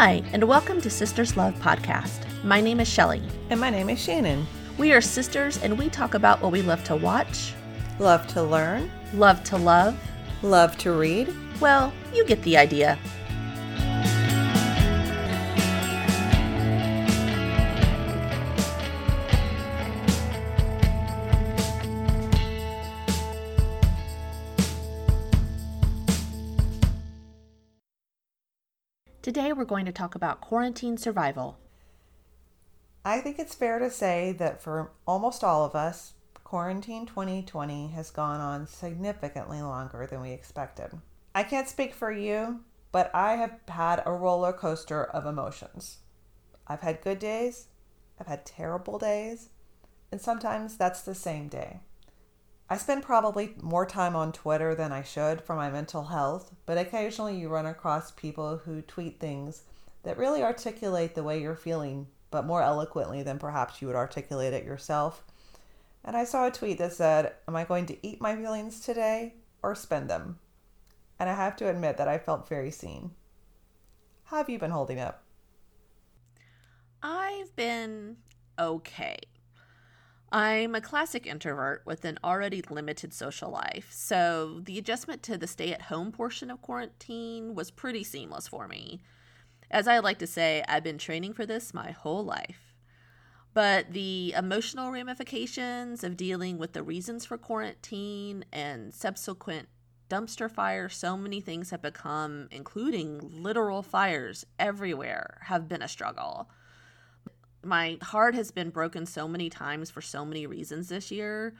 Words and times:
Hi, 0.00 0.22
and 0.32 0.44
welcome 0.44 0.80
to 0.82 0.90
Sisters 0.90 1.36
Love 1.36 1.56
Podcast. 1.56 2.20
My 2.44 2.60
name 2.60 2.78
is 2.78 2.86
Shelly. 2.86 3.20
And 3.50 3.58
my 3.58 3.68
name 3.68 3.90
is 3.90 4.00
Shannon. 4.00 4.46
We 4.78 4.92
are 4.92 5.00
sisters, 5.00 5.60
and 5.60 5.76
we 5.76 5.88
talk 5.88 6.14
about 6.14 6.40
what 6.40 6.52
we 6.52 6.62
love 6.62 6.84
to 6.84 6.94
watch, 6.94 7.52
Love 7.98 8.24
to 8.28 8.40
learn, 8.40 8.92
love 9.12 9.42
to 9.42 9.56
love. 9.56 9.98
love 10.42 10.78
to 10.78 10.92
read. 10.92 11.34
Well, 11.60 11.92
you 12.14 12.24
get 12.24 12.40
the 12.44 12.56
idea. 12.56 12.96
We're 29.58 29.64
going 29.64 29.84
to 29.84 29.92
talk 29.92 30.14
about 30.14 30.40
quarantine 30.40 30.96
survival. 30.96 31.58
I 33.04 33.20
think 33.20 33.38
it's 33.38 33.54
fair 33.54 33.80
to 33.80 33.90
say 33.90 34.32
that 34.38 34.62
for 34.62 34.92
almost 35.06 35.42
all 35.42 35.64
of 35.64 35.74
us, 35.74 36.12
quarantine 36.44 37.06
2020 37.06 37.88
has 37.88 38.10
gone 38.10 38.40
on 38.40 38.66
significantly 38.66 39.60
longer 39.60 40.06
than 40.06 40.20
we 40.20 40.30
expected. 40.30 40.92
I 41.34 41.42
can't 41.42 41.68
speak 41.68 41.92
for 41.92 42.12
you, 42.12 42.60
but 42.92 43.10
I 43.12 43.34
have 43.34 43.58
had 43.66 44.02
a 44.06 44.12
roller 44.12 44.52
coaster 44.52 45.04
of 45.04 45.26
emotions. 45.26 45.98
I've 46.66 46.82
had 46.82 47.02
good 47.02 47.18
days, 47.18 47.66
I've 48.20 48.28
had 48.28 48.46
terrible 48.46 48.98
days, 48.98 49.48
and 50.12 50.20
sometimes 50.20 50.76
that's 50.76 51.02
the 51.02 51.14
same 51.14 51.48
day. 51.48 51.80
I 52.70 52.76
spend 52.76 53.02
probably 53.02 53.54
more 53.62 53.86
time 53.86 54.14
on 54.14 54.30
Twitter 54.30 54.74
than 54.74 54.92
I 54.92 55.02
should 55.02 55.40
for 55.40 55.56
my 55.56 55.70
mental 55.70 56.04
health, 56.04 56.54
but 56.66 56.76
occasionally 56.76 57.38
you 57.38 57.48
run 57.48 57.64
across 57.64 58.10
people 58.10 58.58
who 58.58 58.82
tweet 58.82 59.18
things 59.18 59.62
that 60.02 60.18
really 60.18 60.42
articulate 60.42 61.14
the 61.14 61.22
way 61.22 61.40
you're 61.40 61.56
feeling, 61.56 62.08
but 62.30 62.44
more 62.44 62.62
eloquently 62.62 63.22
than 63.22 63.38
perhaps 63.38 63.80
you 63.80 63.88
would 63.88 63.96
articulate 63.96 64.52
it 64.52 64.64
yourself. 64.64 65.24
And 66.04 66.14
I 66.14 66.24
saw 66.24 66.46
a 66.46 66.50
tweet 66.50 66.76
that 66.78 66.92
said, 66.92 67.32
Am 67.46 67.56
I 67.56 67.64
going 67.64 67.86
to 67.86 68.06
eat 68.06 68.20
my 68.20 68.36
feelings 68.36 68.80
today 68.80 69.34
or 69.62 69.74
spend 69.74 70.10
them? 70.10 70.38
And 71.18 71.30
I 71.30 71.34
have 71.34 71.56
to 71.56 71.70
admit 71.70 71.96
that 71.96 72.08
I 72.08 72.18
felt 72.18 72.48
very 72.48 72.70
seen. 72.70 73.12
How 74.24 74.36
have 74.36 74.50
you 74.50 74.58
been 74.58 74.70
holding 74.70 75.00
up? 75.00 75.22
I've 77.02 77.54
been 77.56 78.18
okay. 78.58 79.16
I'm 80.30 80.74
a 80.74 80.82
classic 80.82 81.26
introvert 81.26 81.82
with 81.86 82.04
an 82.04 82.18
already 82.22 82.62
limited 82.68 83.14
social 83.14 83.50
life, 83.50 83.88
so 83.90 84.60
the 84.62 84.76
adjustment 84.76 85.22
to 85.22 85.38
the 85.38 85.46
stay 85.46 85.72
at 85.72 85.82
home 85.82 86.12
portion 86.12 86.50
of 86.50 86.60
quarantine 86.60 87.54
was 87.54 87.70
pretty 87.70 88.04
seamless 88.04 88.46
for 88.46 88.68
me. 88.68 89.00
As 89.70 89.88
I 89.88 90.00
like 90.00 90.18
to 90.18 90.26
say, 90.26 90.62
I've 90.68 90.84
been 90.84 90.98
training 90.98 91.32
for 91.32 91.46
this 91.46 91.72
my 91.72 91.92
whole 91.92 92.24
life. 92.24 92.74
But 93.54 93.92
the 93.92 94.34
emotional 94.36 94.92
ramifications 94.92 96.04
of 96.04 96.18
dealing 96.18 96.58
with 96.58 96.74
the 96.74 96.82
reasons 96.82 97.24
for 97.24 97.38
quarantine 97.38 98.44
and 98.52 98.92
subsequent 98.92 99.68
dumpster 100.10 100.50
fire, 100.50 100.90
so 100.90 101.16
many 101.16 101.40
things 101.40 101.70
have 101.70 101.80
become, 101.80 102.48
including 102.50 103.42
literal 103.42 103.82
fires 103.82 104.44
everywhere, 104.58 105.38
have 105.44 105.68
been 105.68 105.82
a 105.82 105.88
struggle 105.88 106.50
my 107.62 107.98
heart 108.02 108.34
has 108.34 108.50
been 108.50 108.70
broken 108.70 109.06
so 109.06 109.28
many 109.28 109.50
times 109.50 109.90
for 109.90 110.00
so 110.00 110.24
many 110.24 110.46
reasons 110.46 110.88
this 110.88 111.10
year. 111.10 111.54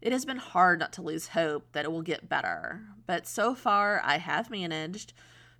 It 0.00 0.12
has 0.12 0.24
been 0.24 0.36
hard 0.36 0.78
not 0.78 0.92
to 0.94 1.02
lose 1.02 1.28
hope 1.28 1.72
that 1.72 1.84
it 1.84 1.92
will 1.92 2.02
get 2.02 2.28
better, 2.28 2.82
but 3.06 3.26
so 3.26 3.54
far 3.54 4.00
I 4.04 4.18
have 4.18 4.50
managed 4.50 5.12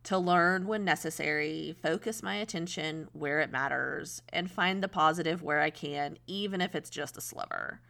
to 0.04 0.18
learn 0.18 0.66
when 0.66 0.84
necessary, 0.84 1.74
focus 1.82 2.22
my 2.22 2.36
attention 2.36 3.08
where 3.12 3.40
it 3.40 3.50
matters, 3.50 4.22
and 4.32 4.50
find 4.50 4.82
the 4.82 4.88
positive 4.88 5.42
where 5.42 5.60
I 5.60 5.70
can, 5.70 6.16
even 6.28 6.60
if 6.60 6.76
it's 6.76 6.90
just 6.90 7.16
a 7.16 7.20
sliver. 7.20 7.80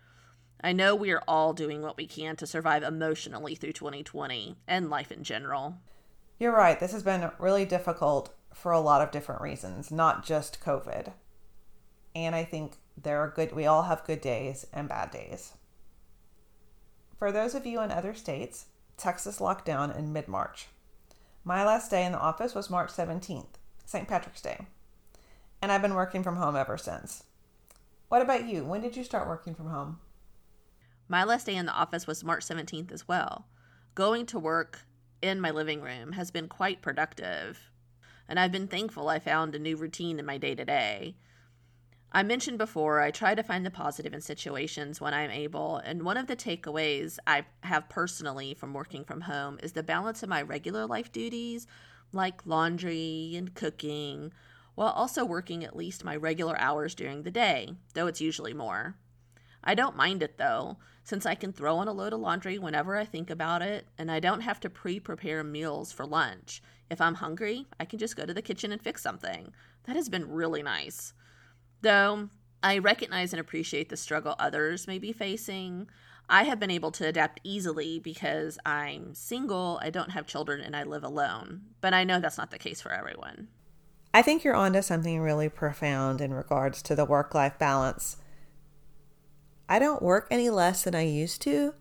I 0.62 0.72
know 0.72 0.94
we 0.94 1.10
are 1.10 1.22
all 1.28 1.52
doing 1.52 1.82
what 1.82 1.98
we 1.98 2.06
can 2.06 2.36
to 2.36 2.46
survive 2.46 2.82
emotionally 2.82 3.54
through 3.54 3.74
2020 3.74 4.56
and 4.66 4.88
life 4.88 5.12
in 5.12 5.24
general. 5.24 5.76
You're 6.38 6.56
right, 6.56 6.80
this 6.80 6.92
has 6.92 7.02
been 7.02 7.30
really 7.38 7.66
difficult 7.66 8.34
for 8.54 8.72
a 8.72 8.80
lot 8.80 9.02
of 9.02 9.10
different 9.10 9.42
reasons, 9.42 9.90
not 9.90 10.24
just 10.24 10.62
COVID. 10.62 11.12
And 12.16 12.34
I 12.34 12.44
think 12.44 12.78
there 12.96 13.20
are 13.20 13.28
good, 13.28 13.52
we 13.52 13.66
all 13.66 13.82
have 13.82 14.06
good 14.06 14.22
days 14.22 14.66
and 14.72 14.88
bad 14.88 15.10
days. 15.10 15.52
For 17.18 17.30
those 17.30 17.54
of 17.54 17.66
you 17.66 17.82
in 17.82 17.90
other 17.90 18.14
states, 18.14 18.68
Texas 18.96 19.38
locked 19.38 19.66
down 19.66 19.90
in 19.90 20.14
mid 20.14 20.26
March. 20.26 20.68
My 21.44 21.62
last 21.62 21.90
day 21.90 22.06
in 22.06 22.12
the 22.12 22.18
office 22.18 22.54
was 22.54 22.70
March 22.70 22.90
17th, 22.90 23.58
St. 23.84 24.08
Patrick's 24.08 24.40
Day. 24.40 24.64
And 25.60 25.70
I've 25.70 25.82
been 25.82 25.92
working 25.92 26.22
from 26.22 26.36
home 26.36 26.56
ever 26.56 26.78
since. 26.78 27.24
What 28.08 28.22
about 28.22 28.48
you? 28.48 28.64
When 28.64 28.80
did 28.80 28.96
you 28.96 29.04
start 29.04 29.28
working 29.28 29.54
from 29.54 29.68
home? 29.68 30.00
My 31.08 31.22
last 31.22 31.44
day 31.44 31.56
in 31.56 31.66
the 31.66 31.72
office 31.72 32.06
was 32.06 32.24
March 32.24 32.46
17th 32.46 32.92
as 32.92 33.06
well. 33.06 33.44
Going 33.94 34.24
to 34.26 34.38
work 34.38 34.86
in 35.20 35.38
my 35.38 35.50
living 35.50 35.82
room 35.82 36.12
has 36.12 36.30
been 36.30 36.48
quite 36.48 36.80
productive, 36.80 37.70
and 38.26 38.40
I've 38.40 38.52
been 38.52 38.68
thankful 38.68 39.10
I 39.10 39.18
found 39.18 39.54
a 39.54 39.58
new 39.58 39.76
routine 39.76 40.18
in 40.18 40.24
my 40.24 40.38
day 40.38 40.54
to 40.54 40.64
day. 40.64 41.16
I 42.16 42.22
mentioned 42.22 42.56
before, 42.56 42.98
I 43.02 43.10
try 43.10 43.34
to 43.34 43.42
find 43.42 43.66
the 43.66 43.70
positive 43.70 44.14
in 44.14 44.22
situations 44.22 45.02
when 45.02 45.12
I'm 45.12 45.30
able, 45.30 45.76
and 45.76 46.02
one 46.02 46.16
of 46.16 46.28
the 46.28 46.34
takeaways 46.34 47.18
I 47.26 47.44
have 47.62 47.90
personally 47.90 48.54
from 48.54 48.72
working 48.72 49.04
from 49.04 49.20
home 49.20 49.58
is 49.62 49.72
the 49.72 49.82
balance 49.82 50.22
of 50.22 50.30
my 50.30 50.40
regular 50.40 50.86
life 50.86 51.12
duties, 51.12 51.66
like 52.12 52.46
laundry 52.46 53.34
and 53.36 53.54
cooking, 53.54 54.32
while 54.76 54.92
also 54.92 55.26
working 55.26 55.62
at 55.62 55.76
least 55.76 56.06
my 56.06 56.16
regular 56.16 56.58
hours 56.58 56.94
during 56.94 57.22
the 57.22 57.30
day, 57.30 57.74
though 57.92 58.06
it's 58.06 58.22
usually 58.22 58.54
more. 58.54 58.94
I 59.62 59.74
don't 59.74 59.94
mind 59.94 60.22
it 60.22 60.38
though, 60.38 60.78
since 61.04 61.26
I 61.26 61.34
can 61.34 61.52
throw 61.52 61.76
on 61.76 61.86
a 61.86 61.92
load 61.92 62.14
of 62.14 62.20
laundry 62.20 62.58
whenever 62.58 62.96
I 62.96 63.04
think 63.04 63.28
about 63.28 63.60
it, 63.60 63.88
and 63.98 64.10
I 64.10 64.20
don't 64.20 64.40
have 64.40 64.60
to 64.60 64.70
pre 64.70 65.00
prepare 65.00 65.44
meals 65.44 65.92
for 65.92 66.06
lunch. 66.06 66.62
If 66.88 66.98
I'm 66.98 67.16
hungry, 67.16 67.66
I 67.78 67.84
can 67.84 67.98
just 67.98 68.16
go 68.16 68.24
to 68.24 68.32
the 68.32 68.40
kitchen 68.40 68.72
and 68.72 68.80
fix 68.80 69.02
something. 69.02 69.52
That 69.84 69.96
has 69.96 70.08
been 70.08 70.30
really 70.30 70.62
nice. 70.62 71.12
Though 71.86 72.30
I 72.64 72.78
recognize 72.78 73.32
and 73.32 73.38
appreciate 73.38 73.90
the 73.90 73.96
struggle 73.96 74.34
others 74.40 74.88
may 74.88 74.98
be 74.98 75.12
facing, 75.12 75.88
I 76.28 76.42
have 76.42 76.58
been 76.58 76.72
able 76.72 76.90
to 76.90 77.06
adapt 77.06 77.38
easily 77.44 78.00
because 78.00 78.58
I'm 78.66 79.14
single, 79.14 79.78
I 79.80 79.90
don't 79.90 80.10
have 80.10 80.26
children, 80.26 80.60
and 80.60 80.74
I 80.74 80.82
live 80.82 81.04
alone. 81.04 81.60
But 81.80 81.94
I 81.94 82.02
know 82.02 82.18
that's 82.18 82.38
not 82.38 82.50
the 82.50 82.58
case 82.58 82.80
for 82.80 82.90
everyone. 82.90 83.46
I 84.12 84.20
think 84.20 84.42
you're 84.42 84.56
onto 84.56 84.82
something 84.82 85.20
really 85.20 85.48
profound 85.48 86.20
in 86.20 86.34
regards 86.34 86.82
to 86.82 86.96
the 86.96 87.04
work 87.04 87.36
life 87.36 87.56
balance. 87.56 88.16
I 89.68 89.78
don't 89.78 90.02
work 90.02 90.26
any 90.28 90.50
less 90.50 90.82
than 90.82 90.96
I 90.96 91.02
used 91.02 91.40
to, 91.42 91.72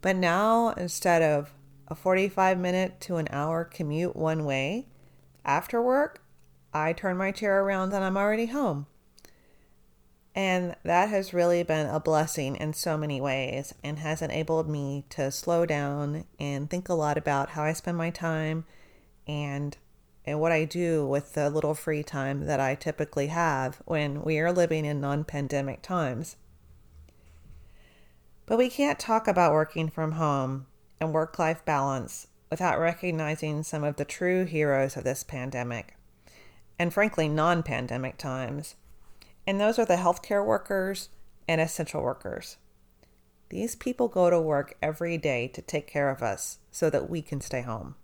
but 0.00 0.16
now 0.16 0.70
instead 0.70 1.20
of 1.20 1.52
a 1.86 1.94
45 1.94 2.58
minute 2.58 2.98
to 3.02 3.16
an 3.16 3.28
hour 3.30 3.66
commute 3.66 4.16
one 4.16 4.46
way 4.46 4.86
after 5.44 5.82
work, 5.82 6.24
I 6.72 6.94
turn 6.94 7.18
my 7.18 7.30
chair 7.30 7.62
around 7.62 7.92
and 7.92 8.02
I'm 8.02 8.16
already 8.16 8.46
home. 8.46 8.86
And 10.34 10.76
that 10.84 11.08
has 11.08 11.34
really 11.34 11.62
been 11.64 11.86
a 11.86 11.98
blessing 11.98 12.56
in 12.56 12.72
so 12.72 12.96
many 12.96 13.20
ways 13.20 13.74
and 13.82 13.98
has 13.98 14.22
enabled 14.22 14.68
me 14.68 15.04
to 15.10 15.30
slow 15.30 15.66
down 15.66 16.24
and 16.38 16.70
think 16.70 16.88
a 16.88 16.94
lot 16.94 17.18
about 17.18 17.50
how 17.50 17.64
I 17.64 17.72
spend 17.72 17.98
my 17.98 18.10
time 18.10 18.64
and 19.26 19.76
and 20.26 20.38
what 20.38 20.52
I 20.52 20.64
do 20.66 21.06
with 21.06 21.32
the 21.32 21.48
little 21.48 21.74
free 21.74 22.02
time 22.02 22.44
that 22.44 22.60
I 22.60 22.74
typically 22.74 23.28
have 23.28 23.80
when 23.86 24.22
we 24.22 24.38
are 24.38 24.52
living 24.52 24.84
in 24.84 25.00
non-pandemic 25.00 25.80
times. 25.82 26.36
But 28.44 28.58
we 28.58 28.68
can't 28.68 28.98
talk 28.98 29.26
about 29.26 29.52
working 29.52 29.88
from 29.88 30.12
home 30.12 30.66
and 31.00 31.14
work-life 31.14 31.64
balance 31.64 32.26
without 32.50 32.78
recognizing 32.78 33.62
some 33.62 33.82
of 33.82 33.96
the 33.96 34.04
true 34.04 34.44
heroes 34.44 34.96
of 34.96 35.04
this 35.04 35.24
pandemic 35.24 35.96
and 36.78 36.92
frankly 36.92 37.28
non-pandemic 37.28 38.18
times 38.18 38.74
and 39.50 39.60
those 39.60 39.80
are 39.80 39.84
the 39.84 39.96
healthcare 39.96 40.46
workers 40.46 41.08
and 41.48 41.60
essential 41.60 42.00
workers. 42.00 42.56
These 43.48 43.74
people 43.74 44.06
go 44.06 44.30
to 44.30 44.40
work 44.40 44.76
every 44.80 45.18
day 45.18 45.48
to 45.48 45.60
take 45.60 45.88
care 45.88 46.08
of 46.08 46.22
us 46.22 46.58
so 46.70 46.88
that 46.88 47.10
we 47.10 47.20
can 47.20 47.40
stay 47.40 47.62
home. 47.62 47.96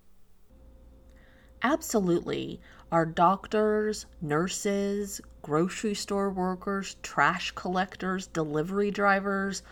Absolutely. 1.63 2.61
Our 2.91 3.07
doctors, 3.07 4.07
nurses, 4.21 5.21
grocery 5.43 5.95
store 5.95 6.31
workers, 6.31 6.97
trash 7.05 7.53
collectors, 7.53 8.27
delivery 8.27 8.91
drivers, 8.91 9.63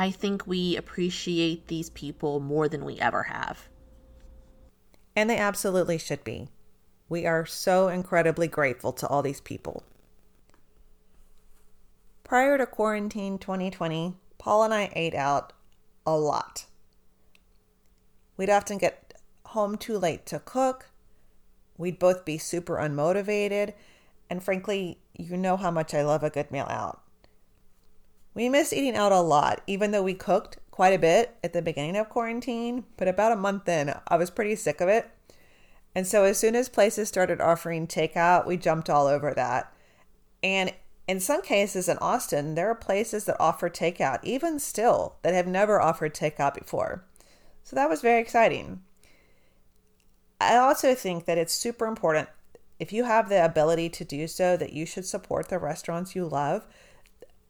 I 0.00 0.10
think 0.10 0.48
we 0.48 0.76
appreciate 0.76 1.68
these 1.68 1.90
people 1.90 2.40
more 2.40 2.68
than 2.68 2.84
we 2.84 2.98
ever 2.98 3.22
have. 3.22 3.68
And 5.14 5.30
they 5.30 5.38
absolutely 5.38 5.98
should 5.98 6.24
be. 6.24 6.48
We 7.08 7.24
are 7.24 7.46
so 7.46 7.86
incredibly 7.86 8.48
grateful 8.48 8.92
to 8.94 9.06
all 9.06 9.22
these 9.22 9.40
people. 9.40 9.84
Prior 12.30 12.56
to 12.58 12.64
quarantine 12.64 13.38
2020, 13.38 14.14
Paul 14.38 14.62
and 14.62 14.72
I 14.72 14.92
ate 14.94 15.16
out 15.16 15.52
a 16.06 16.16
lot. 16.16 16.66
We'd 18.36 18.48
often 18.48 18.78
get 18.78 19.14
home 19.46 19.76
too 19.76 19.98
late 19.98 20.26
to 20.26 20.38
cook. 20.38 20.90
We'd 21.76 21.98
both 21.98 22.24
be 22.24 22.38
super 22.38 22.76
unmotivated. 22.76 23.72
And 24.30 24.44
frankly, 24.44 25.00
you 25.18 25.36
know 25.36 25.56
how 25.56 25.72
much 25.72 25.92
I 25.92 26.04
love 26.04 26.22
a 26.22 26.30
good 26.30 26.52
meal 26.52 26.68
out. 26.70 27.02
We 28.32 28.48
missed 28.48 28.72
eating 28.72 28.94
out 28.94 29.10
a 29.10 29.18
lot, 29.18 29.62
even 29.66 29.90
though 29.90 30.04
we 30.04 30.14
cooked 30.14 30.58
quite 30.70 30.94
a 30.94 31.00
bit 31.00 31.36
at 31.42 31.52
the 31.52 31.60
beginning 31.60 31.96
of 31.96 32.10
quarantine. 32.10 32.84
But 32.96 33.08
about 33.08 33.32
a 33.32 33.36
month 33.36 33.68
in, 33.68 33.92
I 34.06 34.16
was 34.16 34.30
pretty 34.30 34.54
sick 34.54 34.80
of 34.80 34.88
it. 34.88 35.10
And 35.96 36.06
so 36.06 36.22
as 36.22 36.38
soon 36.38 36.54
as 36.54 36.68
places 36.68 37.08
started 37.08 37.40
offering 37.40 37.88
takeout, 37.88 38.46
we 38.46 38.56
jumped 38.56 38.88
all 38.88 39.08
over 39.08 39.34
that. 39.34 39.74
And 40.44 40.72
in 41.10 41.18
some 41.18 41.42
cases 41.42 41.88
in 41.88 41.98
Austin, 41.98 42.54
there 42.54 42.70
are 42.70 42.74
places 42.76 43.24
that 43.24 43.36
offer 43.40 43.68
takeout, 43.68 44.20
even 44.22 44.60
still, 44.60 45.16
that 45.22 45.34
have 45.34 45.48
never 45.48 45.80
offered 45.80 46.14
takeout 46.14 46.54
before. 46.54 47.04
So 47.64 47.74
that 47.74 47.88
was 47.88 48.00
very 48.00 48.20
exciting. 48.20 48.82
I 50.40 50.56
also 50.56 50.94
think 50.94 51.24
that 51.24 51.36
it's 51.36 51.52
super 51.52 51.86
important 51.86 52.28
if 52.78 52.92
you 52.92 53.02
have 53.02 53.28
the 53.28 53.44
ability 53.44 53.88
to 53.88 54.04
do 54.04 54.28
so 54.28 54.56
that 54.56 54.72
you 54.72 54.86
should 54.86 55.04
support 55.04 55.48
the 55.48 55.58
restaurants 55.58 56.14
you 56.14 56.26
love. 56.26 56.68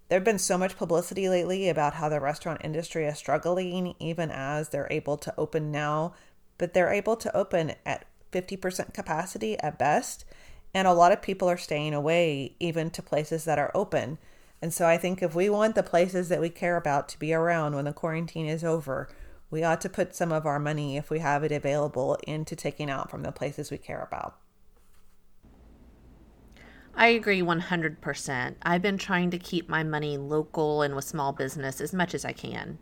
There's 0.09 0.25
been 0.25 0.39
so 0.39 0.57
much 0.57 0.79
publicity 0.79 1.29
lately 1.29 1.69
about 1.69 1.93
how 1.93 2.09
the 2.09 2.19
restaurant 2.19 2.63
industry 2.65 3.05
is 3.05 3.19
struggling 3.19 3.95
even 3.99 4.31
as 4.31 4.71
they're 4.71 4.89
able 4.91 5.19
to 5.19 5.35
open 5.37 5.71
now, 5.71 6.15
but 6.57 6.73
they're 6.73 6.95
able 6.95 7.17
to 7.17 7.37
open 7.37 7.75
at 7.85 8.07
50% 8.33 8.95
capacity 8.95 9.61
at 9.61 9.79
best. 9.79 10.25
And 10.73 10.87
a 10.87 10.93
lot 10.93 11.13
of 11.13 11.23
people 11.23 11.49
are 11.49 11.57
staying 11.57 11.95
away 11.95 12.55
even 12.61 12.91
to 12.91 13.03
places 13.03 13.45
that 13.45 13.59
are 13.59 13.73
open. 13.75 14.19
And 14.63 14.73
so 14.73 14.87
I 14.87 14.99
think 14.99 15.23
if 15.23 15.35
we 15.35 15.49
want 15.49 15.75
the 15.75 15.83
places 15.83 16.29
that 16.29 16.41
we 16.41 16.51
care 16.51 16.77
about 16.77 17.09
to 17.11 17.19
be 17.19 17.33
around 17.33 17.75
when 17.75 17.87
the 17.87 17.93
quarantine 17.93 18.47
is 18.47 18.63
over, 18.63 19.09
we 19.51 19.65
ought 19.65 19.81
to 19.81 19.89
put 19.89 20.15
some 20.15 20.31
of 20.31 20.47
our 20.47 20.61
money, 20.61 20.97
if 20.97 21.11
we 21.11 21.19
have 21.19 21.43
it 21.43 21.51
available, 21.51 22.17
into 22.27 22.55
taking 22.55 22.89
out 22.89 23.11
from 23.11 23.23
the 23.23 23.33
places 23.33 23.71
we 23.71 23.79
care 23.79 24.01
about. 24.01 24.37
I 26.95 27.09
agree 27.09 27.41
100%. 27.41 28.55
I've 28.63 28.83
been 28.83 28.99
trying 28.99 29.31
to 29.31 29.39
keep 29.39 29.69
my 29.69 29.83
money 29.83 30.19
local 30.19 30.83
and 30.83 30.95
with 30.95 31.05
small 31.05 31.33
business 31.33 31.81
as 31.81 31.93
much 31.93 32.15
as 32.15 32.25
I 32.25 32.33
can. 32.33 32.79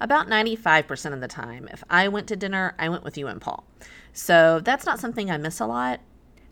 About 0.00 0.28
95% 0.28 1.12
of 1.12 1.20
the 1.20 1.28
time, 1.28 1.68
if 1.70 1.84
I 1.90 2.08
went 2.08 2.26
to 2.28 2.36
dinner, 2.36 2.74
I 2.78 2.88
went 2.88 3.04
with 3.04 3.18
you 3.18 3.26
and 3.26 3.40
Paul. 3.40 3.66
So 4.12 4.60
that's 4.60 4.86
not 4.86 4.98
something 4.98 5.30
I 5.30 5.36
miss 5.36 5.60
a 5.60 5.66
lot. 5.66 6.00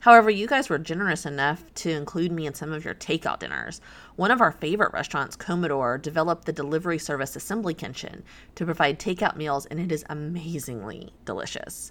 However, 0.00 0.30
you 0.30 0.46
guys 0.46 0.68
were 0.68 0.78
generous 0.78 1.26
enough 1.26 1.74
to 1.74 1.90
include 1.90 2.30
me 2.30 2.46
in 2.46 2.54
some 2.54 2.72
of 2.72 2.84
your 2.84 2.94
takeout 2.94 3.40
dinners. 3.40 3.80
One 4.14 4.30
of 4.30 4.40
our 4.40 4.52
favorite 4.52 4.92
restaurants, 4.92 5.36
Comedor, 5.36 6.00
developed 6.00 6.44
the 6.44 6.52
delivery 6.52 6.98
service 6.98 7.34
Assembly 7.34 7.74
Kitchen 7.74 8.22
to 8.54 8.64
provide 8.64 9.00
takeout 9.00 9.36
meals, 9.36 9.66
and 9.66 9.80
it 9.80 9.90
is 9.90 10.04
amazingly 10.08 11.12
delicious. 11.24 11.90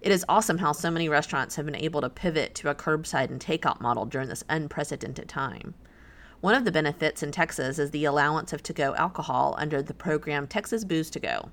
It 0.00 0.12
is 0.12 0.24
awesome 0.28 0.58
how 0.58 0.72
so 0.72 0.90
many 0.90 1.08
restaurants 1.08 1.56
have 1.56 1.66
been 1.66 1.74
able 1.74 2.00
to 2.02 2.08
pivot 2.08 2.54
to 2.56 2.70
a 2.70 2.74
curbside 2.74 3.30
and 3.30 3.40
takeout 3.40 3.80
model 3.80 4.06
during 4.06 4.28
this 4.28 4.44
unprecedented 4.48 5.28
time. 5.28 5.74
One 6.40 6.54
of 6.54 6.64
the 6.64 6.72
benefits 6.72 7.22
in 7.22 7.32
Texas 7.32 7.78
is 7.78 7.90
the 7.90 8.06
allowance 8.06 8.52
of 8.52 8.62
to 8.62 8.72
go 8.72 8.94
alcohol 8.94 9.56
under 9.58 9.82
the 9.82 9.92
program 9.92 10.46
Texas 10.46 10.84
Booze 10.84 11.10
to 11.10 11.20
Go. 11.20 11.50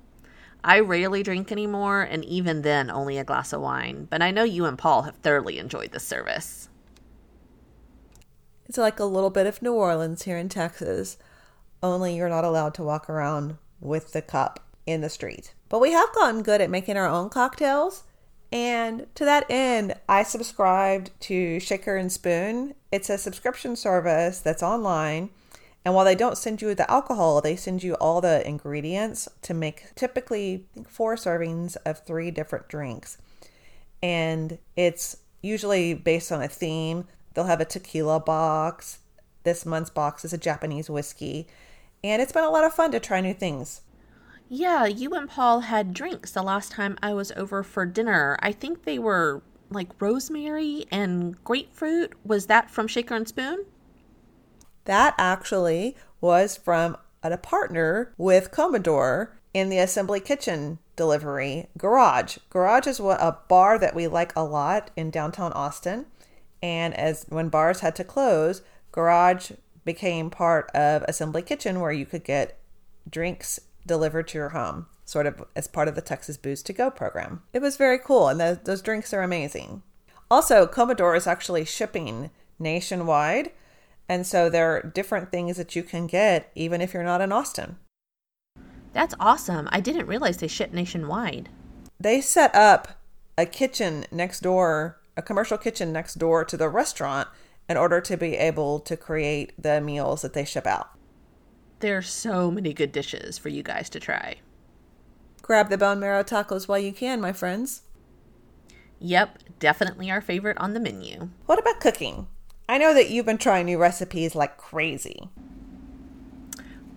I 0.64 0.80
rarely 0.80 1.22
drink 1.22 1.52
anymore, 1.52 2.02
and 2.02 2.24
even 2.24 2.62
then, 2.62 2.90
only 2.90 3.18
a 3.18 3.24
glass 3.24 3.52
of 3.52 3.60
wine. 3.60 4.06
But 4.10 4.22
I 4.22 4.30
know 4.30 4.44
you 4.44 4.64
and 4.64 4.78
Paul 4.78 5.02
have 5.02 5.16
thoroughly 5.16 5.58
enjoyed 5.58 5.92
this 5.92 6.04
service. 6.04 6.68
It's 8.66 8.78
like 8.78 9.00
a 9.00 9.04
little 9.04 9.30
bit 9.30 9.46
of 9.46 9.62
New 9.62 9.72
Orleans 9.72 10.22
here 10.22 10.36
in 10.36 10.48
Texas, 10.48 11.16
only 11.82 12.16
you're 12.16 12.28
not 12.28 12.44
allowed 12.44 12.74
to 12.74 12.82
walk 12.82 13.08
around 13.08 13.56
with 13.80 14.12
the 14.12 14.22
cup 14.22 14.60
in 14.84 15.00
the 15.00 15.08
street. 15.08 15.54
But 15.68 15.80
we 15.80 15.92
have 15.92 16.14
gotten 16.14 16.42
good 16.42 16.60
at 16.60 16.70
making 16.70 16.96
our 16.96 17.06
own 17.06 17.28
cocktails. 17.28 18.04
And 18.50 19.06
to 19.14 19.24
that 19.24 19.46
end, 19.48 19.94
I 20.08 20.22
subscribed 20.22 21.10
to 21.20 21.60
Shaker 21.60 21.96
and 21.96 22.10
Spoon. 22.10 22.74
It's 22.90 23.10
a 23.10 23.18
subscription 23.18 23.76
service 23.76 24.40
that's 24.40 24.62
online 24.62 25.30
and 25.88 25.94
while 25.94 26.04
they 26.04 26.14
don't 26.14 26.36
send 26.36 26.60
you 26.60 26.74
the 26.74 26.90
alcohol, 26.90 27.40
they 27.40 27.56
send 27.56 27.82
you 27.82 27.94
all 27.94 28.20
the 28.20 28.46
ingredients 28.46 29.26
to 29.40 29.54
make 29.54 29.94
typically 29.94 30.66
four 30.86 31.16
servings 31.16 31.78
of 31.86 32.04
three 32.04 32.30
different 32.30 32.68
drinks. 32.68 33.16
And 34.02 34.58
it's 34.76 35.16
usually 35.40 35.94
based 35.94 36.30
on 36.30 36.42
a 36.42 36.46
theme. 36.46 37.06
They'll 37.32 37.46
have 37.46 37.62
a 37.62 37.64
tequila 37.64 38.20
box. 38.20 38.98
This 39.44 39.64
month's 39.64 39.88
box 39.88 40.26
is 40.26 40.34
a 40.34 40.36
Japanese 40.36 40.90
whiskey. 40.90 41.46
And 42.04 42.20
it's 42.20 42.32
been 42.32 42.44
a 42.44 42.50
lot 42.50 42.64
of 42.64 42.74
fun 42.74 42.92
to 42.92 43.00
try 43.00 43.22
new 43.22 43.32
things. 43.32 43.80
Yeah, 44.50 44.84
you 44.84 45.14
and 45.14 45.26
Paul 45.26 45.60
had 45.60 45.94
drinks 45.94 46.32
the 46.32 46.42
last 46.42 46.70
time 46.70 46.98
I 47.02 47.14
was 47.14 47.32
over 47.32 47.62
for 47.62 47.86
dinner. 47.86 48.36
I 48.42 48.52
think 48.52 48.84
they 48.84 48.98
were 48.98 49.40
like 49.70 49.88
rosemary 50.02 50.84
and 50.90 51.42
grapefruit. 51.44 52.12
Was 52.26 52.44
that 52.48 52.70
from 52.70 52.88
Shaker 52.88 53.14
and 53.14 53.26
Spoon? 53.26 53.64
That 54.88 55.14
actually 55.18 55.98
was 56.18 56.56
from 56.56 56.96
a 57.22 57.36
partner 57.36 58.14
with 58.16 58.50
Comedor 58.50 59.32
in 59.52 59.68
the 59.68 59.76
Assembly 59.76 60.18
Kitchen 60.18 60.78
delivery 60.96 61.68
garage. 61.76 62.38
Garage 62.48 62.86
is 62.86 62.98
what 62.98 63.20
a 63.20 63.36
bar 63.48 63.78
that 63.78 63.94
we 63.94 64.06
like 64.06 64.34
a 64.34 64.42
lot 64.42 64.90
in 64.96 65.10
downtown 65.10 65.52
Austin. 65.52 66.06
And 66.62 66.94
as 66.94 67.26
when 67.28 67.50
bars 67.50 67.80
had 67.80 67.94
to 67.96 68.04
close, 68.04 68.62
Garage 68.90 69.50
became 69.84 70.30
part 70.30 70.70
of 70.70 71.02
Assembly 71.02 71.42
Kitchen 71.42 71.80
where 71.80 71.92
you 71.92 72.06
could 72.06 72.24
get 72.24 72.58
drinks 73.10 73.60
delivered 73.86 74.28
to 74.28 74.38
your 74.38 74.48
home, 74.48 74.86
sort 75.04 75.26
of 75.26 75.44
as 75.54 75.68
part 75.68 75.88
of 75.88 75.96
the 75.96 76.00
Texas 76.00 76.38
Booze 76.38 76.62
to 76.62 76.72
Go 76.72 76.90
program. 76.90 77.42
It 77.52 77.60
was 77.60 77.76
very 77.76 77.98
cool, 77.98 78.28
and 78.28 78.40
the, 78.40 78.58
those 78.64 78.80
drinks 78.80 79.12
are 79.12 79.22
amazing. 79.22 79.82
Also, 80.30 80.66
Comedor 80.66 81.14
is 81.14 81.26
actually 81.26 81.66
shipping 81.66 82.30
nationwide. 82.58 83.50
And 84.08 84.26
so 84.26 84.48
there 84.48 84.74
are 84.74 84.82
different 84.82 85.30
things 85.30 85.56
that 85.56 85.76
you 85.76 85.82
can 85.82 86.06
get 86.06 86.50
even 86.54 86.80
if 86.80 86.94
you're 86.94 87.02
not 87.02 87.20
in 87.20 87.32
Austin. 87.32 87.76
That's 88.92 89.14
awesome. 89.20 89.68
I 89.70 89.80
didn't 89.80 90.06
realize 90.06 90.38
they 90.38 90.48
ship 90.48 90.72
nationwide. 90.72 91.50
They 92.00 92.20
set 92.20 92.54
up 92.54 93.00
a 93.36 93.44
kitchen 93.44 94.06
next 94.10 94.40
door, 94.40 95.00
a 95.16 95.22
commercial 95.22 95.58
kitchen 95.58 95.92
next 95.92 96.14
door 96.14 96.44
to 96.44 96.56
the 96.56 96.68
restaurant 96.68 97.28
in 97.68 97.76
order 97.76 98.00
to 98.00 98.16
be 98.16 98.36
able 98.36 98.80
to 98.80 98.96
create 98.96 99.52
the 99.60 99.80
meals 99.80 100.22
that 100.22 100.32
they 100.32 100.44
ship 100.44 100.66
out. 100.66 100.90
There 101.80 101.96
are 101.98 102.02
so 102.02 102.50
many 102.50 102.72
good 102.72 102.92
dishes 102.92 103.38
for 103.38 103.50
you 103.50 103.62
guys 103.62 103.90
to 103.90 104.00
try. 104.00 104.36
Grab 105.42 105.68
the 105.68 105.78
bone 105.78 106.00
marrow 106.00 106.24
tacos 106.24 106.66
while 106.66 106.78
you 106.78 106.92
can, 106.92 107.20
my 107.20 107.32
friends. 107.32 107.82
Yep, 109.00 109.38
definitely 109.58 110.10
our 110.10 110.20
favorite 110.20 110.58
on 110.58 110.74
the 110.74 110.80
menu. 110.80 111.28
What 111.46 111.58
about 111.58 111.80
cooking? 111.80 112.26
I 112.70 112.76
know 112.76 112.92
that 112.92 113.08
you've 113.08 113.24
been 113.24 113.38
trying 113.38 113.64
new 113.64 113.78
recipes 113.78 114.34
like 114.34 114.58
crazy. 114.58 115.30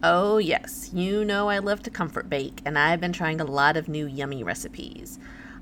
Oh, 0.03 0.37
yes. 0.37 0.89
You 0.91 1.23
know 1.23 1.47
I 1.47 1.59
love 1.59 1.81
to 1.83 1.89
comfort 1.89 2.29
bake, 2.29 2.61
and 2.65 2.77
I've 2.77 2.99
been 2.99 3.13
trying 3.13 3.39
a 3.39 3.45
lot 3.45 3.77
of 3.77 3.87
new 3.87 4.05
yummy 4.05 4.43
recipes. 4.43 5.17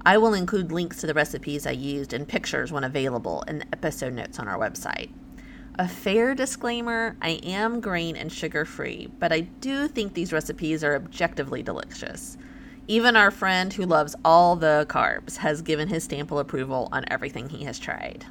I 0.08 0.18
will 0.18 0.34
include 0.34 0.72
links 0.72 0.98
to 1.02 1.08
the 1.08 1.14
recipes 1.14 1.68
I 1.68 1.72
used 1.72 2.12
and 2.12 2.28
pictures 2.28 2.72
when 2.72 2.84
available 2.84 3.44
in 3.44 3.60
the 3.60 3.68
episode 3.72 4.14
notes 4.14 4.40
on 4.40 4.48
our 4.48 4.58
website. 4.58 5.12
A 5.76 5.88
fair 5.88 6.34
disclaimer 6.34 7.16
I 7.22 7.40
am 7.44 7.80
grain 7.80 8.16
and 8.16 8.32
sugar 8.32 8.66
free, 8.66 9.12
but 9.20 9.32
I 9.32 9.42
do 9.42 9.88
think 9.88 10.16
these 10.16 10.34
recipes 10.34 10.84
are 10.84 10.96
objectively 10.96 11.62
delicious. 11.62 12.36
Even 12.88 13.16
our 13.16 13.30
friend 13.30 13.72
who 13.72 13.86
loves 13.86 14.16
all 14.26 14.56
the 14.56 14.88
carbs 14.90 15.38
has 15.38 15.62
given 15.62 15.88
his 15.88 16.06
stamp 16.06 16.32
of 16.32 16.40
approval 16.40 16.90
on 16.92 17.06
everything 17.10 17.50
he 17.50 17.66
has 17.66 17.78
tried 17.78 18.26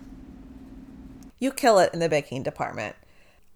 you 1.38 1.52
kill 1.52 1.78
it 1.78 1.92
in 1.92 2.00
the 2.00 2.08
baking 2.08 2.42
department. 2.42 2.96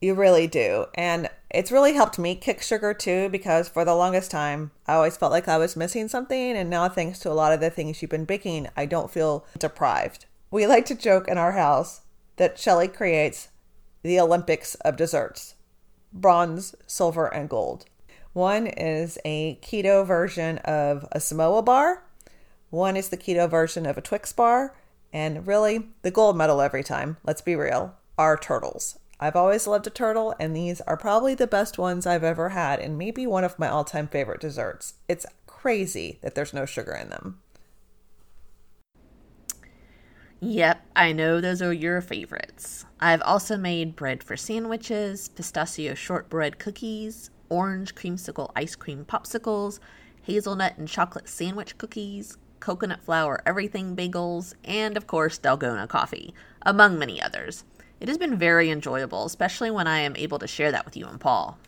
You 0.01 0.15
really 0.15 0.47
do. 0.47 0.87
And 0.95 1.29
it's 1.51 1.71
really 1.71 1.95
helped 1.95 2.19
me 2.19 2.35
kick 2.35 2.63
sugar 2.63 2.93
too 2.93 3.29
because 3.29 3.69
for 3.69 3.85
the 3.85 3.95
longest 3.95 4.31
time 4.31 4.73
I 4.87 4.95
always 4.95 5.17
felt 5.17 5.33
like 5.33 5.49
I 5.49 5.59
was 5.59 5.77
missing 5.77 6.09
something. 6.09 6.57
And 6.57 6.69
now, 6.69 6.89
thanks 6.89 7.19
to 7.21 7.31
a 7.31 7.35
lot 7.35 7.53
of 7.53 7.61
the 7.61 7.71
things 7.71 8.03
you've 8.03 8.11
been 8.11 8.25
baking, 8.25 8.69
I 8.77 8.87
don't 8.87 9.11
feel 9.11 9.47
deprived. 9.59 10.27
We 10.51 10.67
like 10.67 10.87
to 10.87 10.95
joke 10.95 11.29
in 11.29 11.39
our 11.39 11.53
house 11.53 12.03
that 12.37 12.59
Shelly 12.59 12.89
creates 12.89 13.49
the 14.03 14.19
Olympics 14.19 14.75
of 14.77 14.97
desserts 14.97 15.55
bronze, 16.13 16.75
silver, 16.87 17.27
and 17.27 17.49
gold. 17.49 17.87
One 18.33 18.67
is 18.67 19.19
a 19.25 19.59
keto 19.63 20.07
version 20.07 20.59
of 20.59 21.07
a 21.13 21.21
Samoa 21.21 21.63
bar, 21.63 22.05
one 22.71 22.97
is 22.97 23.11
the 23.11 23.17
keto 23.17 23.49
version 23.49 23.87
of 23.87 23.99
a 23.99 24.03
Twix 24.03 24.33
bar, 24.33 24.75
and 25.13 25.47
really, 25.47 25.89
the 26.03 26.11
gold 26.11 26.37
medal 26.37 26.61
every 26.61 26.83
time, 26.83 27.19
let's 27.25 27.43
be 27.43 27.55
real, 27.55 27.95
are 28.17 28.37
turtles. 28.37 28.99
I've 29.21 29.37
always 29.37 29.67
loved 29.67 29.87
a 29.87 29.91
turtle, 29.91 30.35
and 30.41 30.57
these 30.57 30.81
are 30.83 30.97
probably 30.97 31.35
the 31.35 31.47
best 31.47 31.79
ones 31.79 32.07
I've 32.07 32.25
ever 32.25 32.49
had, 32.49 32.81
and 32.81 32.99
maybe 32.99 33.27
one 33.27 33.45
of 33.45 33.59
my 33.59 33.69
all 33.69 33.85
time 33.85 34.09
favorite 34.09 34.41
desserts. 34.41 34.95
It's 35.09 35.27
crazy 35.47 36.19
that 36.23 36.35
there's 36.35 36.53
no 36.53 36.67
sugar 36.67 36.93
in 36.93 37.11
them. 37.11 37.39
Yep, 40.41 40.85
I 40.97 41.13
know 41.13 41.41
those 41.41 41.63
are 41.63 41.73
your 41.73 42.01
favorites. 42.01 42.85
I've 42.99 43.23
also 43.23 43.57
made 43.57 43.95
bread 43.95 44.25
for 44.25 44.37
sandwiches, 44.37 45.29
pistachio 45.29 45.95
shortbread 45.95 46.59
cookies, 46.59 47.31
orange 47.49 47.95
creamsicle 47.95 48.51
ice 48.57 48.75
cream 48.75 49.05
popsicles, 49.05 49.79
hazelnut 50.23 50.79
and 50.79 50.89
chocolate 50.89 51.29
sandwich 51.29 51.79
cookies, 51.79 52.39
coconut 52.63 53.03
flour 53.03 53.43
everything 53.45 53.97
bagels, 53.97 54.55
and 54.65 54.97
of 54.97 55.07
course, 55.07 55.39
Dalgona 55.39 55.89
coffee, 55.89 56.33
among 56.63 56.99
many 56.99 57.21
others. 57.21 57.65
It 58.01 58.09
has 58.09 58.17
been 58.17 58.39
very 58.39 58.71
enjoyable, 58.71 59.27
especially 59.27 59.71
when 59.71 59.87
I 59.87 59.99
am 59.99 60.17
able 60.17 60.39
to 60.39 60.47
share 60.47 60.73
that 60.73 60.85
with 60.85 60.97
you 60.97 61.07
and 61.07 61.21
Paul. 61.21 61.59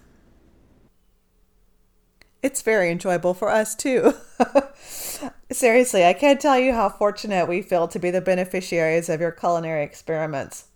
It's 2.43 2.63
very 2.63 2.91
enjoyable 2.91 3.35
for 3.35 3.51
us 3.51 3.75
too. 3.75 4.15
Seriously, 5.51 6.05
I 6.05 6.13
can't 6.13 6.41
tell 6.41 6.59
you 6.59 6.73
how 6.73 6.89
fortunate 6.89 7.49
we 7.49 7.61
feel 7.61 7.89
to 7.89 7.99
be 7.99 8.11
the 8.11 8.21
beneficiaries 8.21 9.09
of 9.09 9.21
your 9.21 9.33
culinary 9.33 9.83
experiments. 9.83 10.67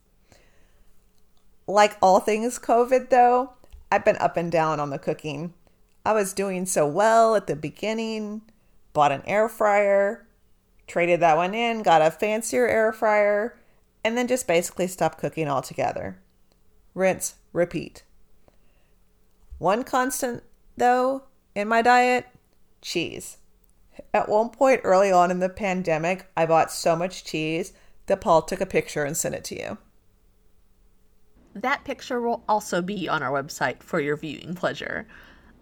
Like 1.67 1.97
all 2.03 2.21
things 2.21 2.59
COVID, 2.59 3.11
though, 3.11 3.53
I've 3.93 4.05
been 4.05 4.17
up 4.17 4.37
and 4.37 4.51
down 4.51 4.81
on 4.81 4.91
the 4.91 4.99
cooking. 4.99 5.55
I 6.05 6.13
was 6.13 6.33
doing 6.33 6.67
so 6.67 6.87
well 6.87 7.35
at 7.35 7.47
the 7.47 7.57
beginning, 7.57 8.43
bought 8.99 9.13
an 9.13 9.23
air 9.27 9.49
fryer, 9.49 10.27
traded 10.89 11.21
that 11.21 11.37
one 11.37 11.55
in, 11.55 11.85
got 11.85 12.03
a 12.03 12.11
fancier 12.11 12.67
air 12.67 12.93
fryer, 12.93 13.57
and 14.03 14.19
then 14.19 14.27
just 14.27 14.49
basically 14.49 14.89
stopped 14.89 15.19
cooking 15.19 15.47
altogether. 15.47 16.19
Rinse, 16.95 17.37
repeat. 17.53 18.03
One 19.59 19.85
constant, 19.85 20.43
though, 20.77 21.23
in 21.55 21.69
my 21.69 21.81
diet 21.81 22.27
cheese. 22.83 23.37
At 24.13 24.29
one 24.29 24.51
point 24.51 24.81
early 24.83 25.13
on 25.13 25.31
in 25.31 25.39
the 25.39 25.49
pandemic, 25.49 26.29
I 26.37 26.45
bought 26.45 26.73
so 26.73 26.97
much 26.97 27.23
cheese 27.23 27.73
that 28.07 28.21
Paul 28.21 28.43
took 28.43 28.61
a 28.61 28.67
picture 28.67 29.05
and 29.05 29.17
sent 29.17 29.37
it 29.37 29.45
to 29.45 29.61
you. 29.61 29.79
That 31.55 31.85
picture 31.85 32.21
will 32.21 32.43
also 32.49 32.83
be 32.83 33.09
on 33.09 33.23
our 33.23 33.31
website 33.31 33.81
for 33.81 34.01
your 34.01 34.17
viewing 34.17 34.57
pleasure. 34.57 35.07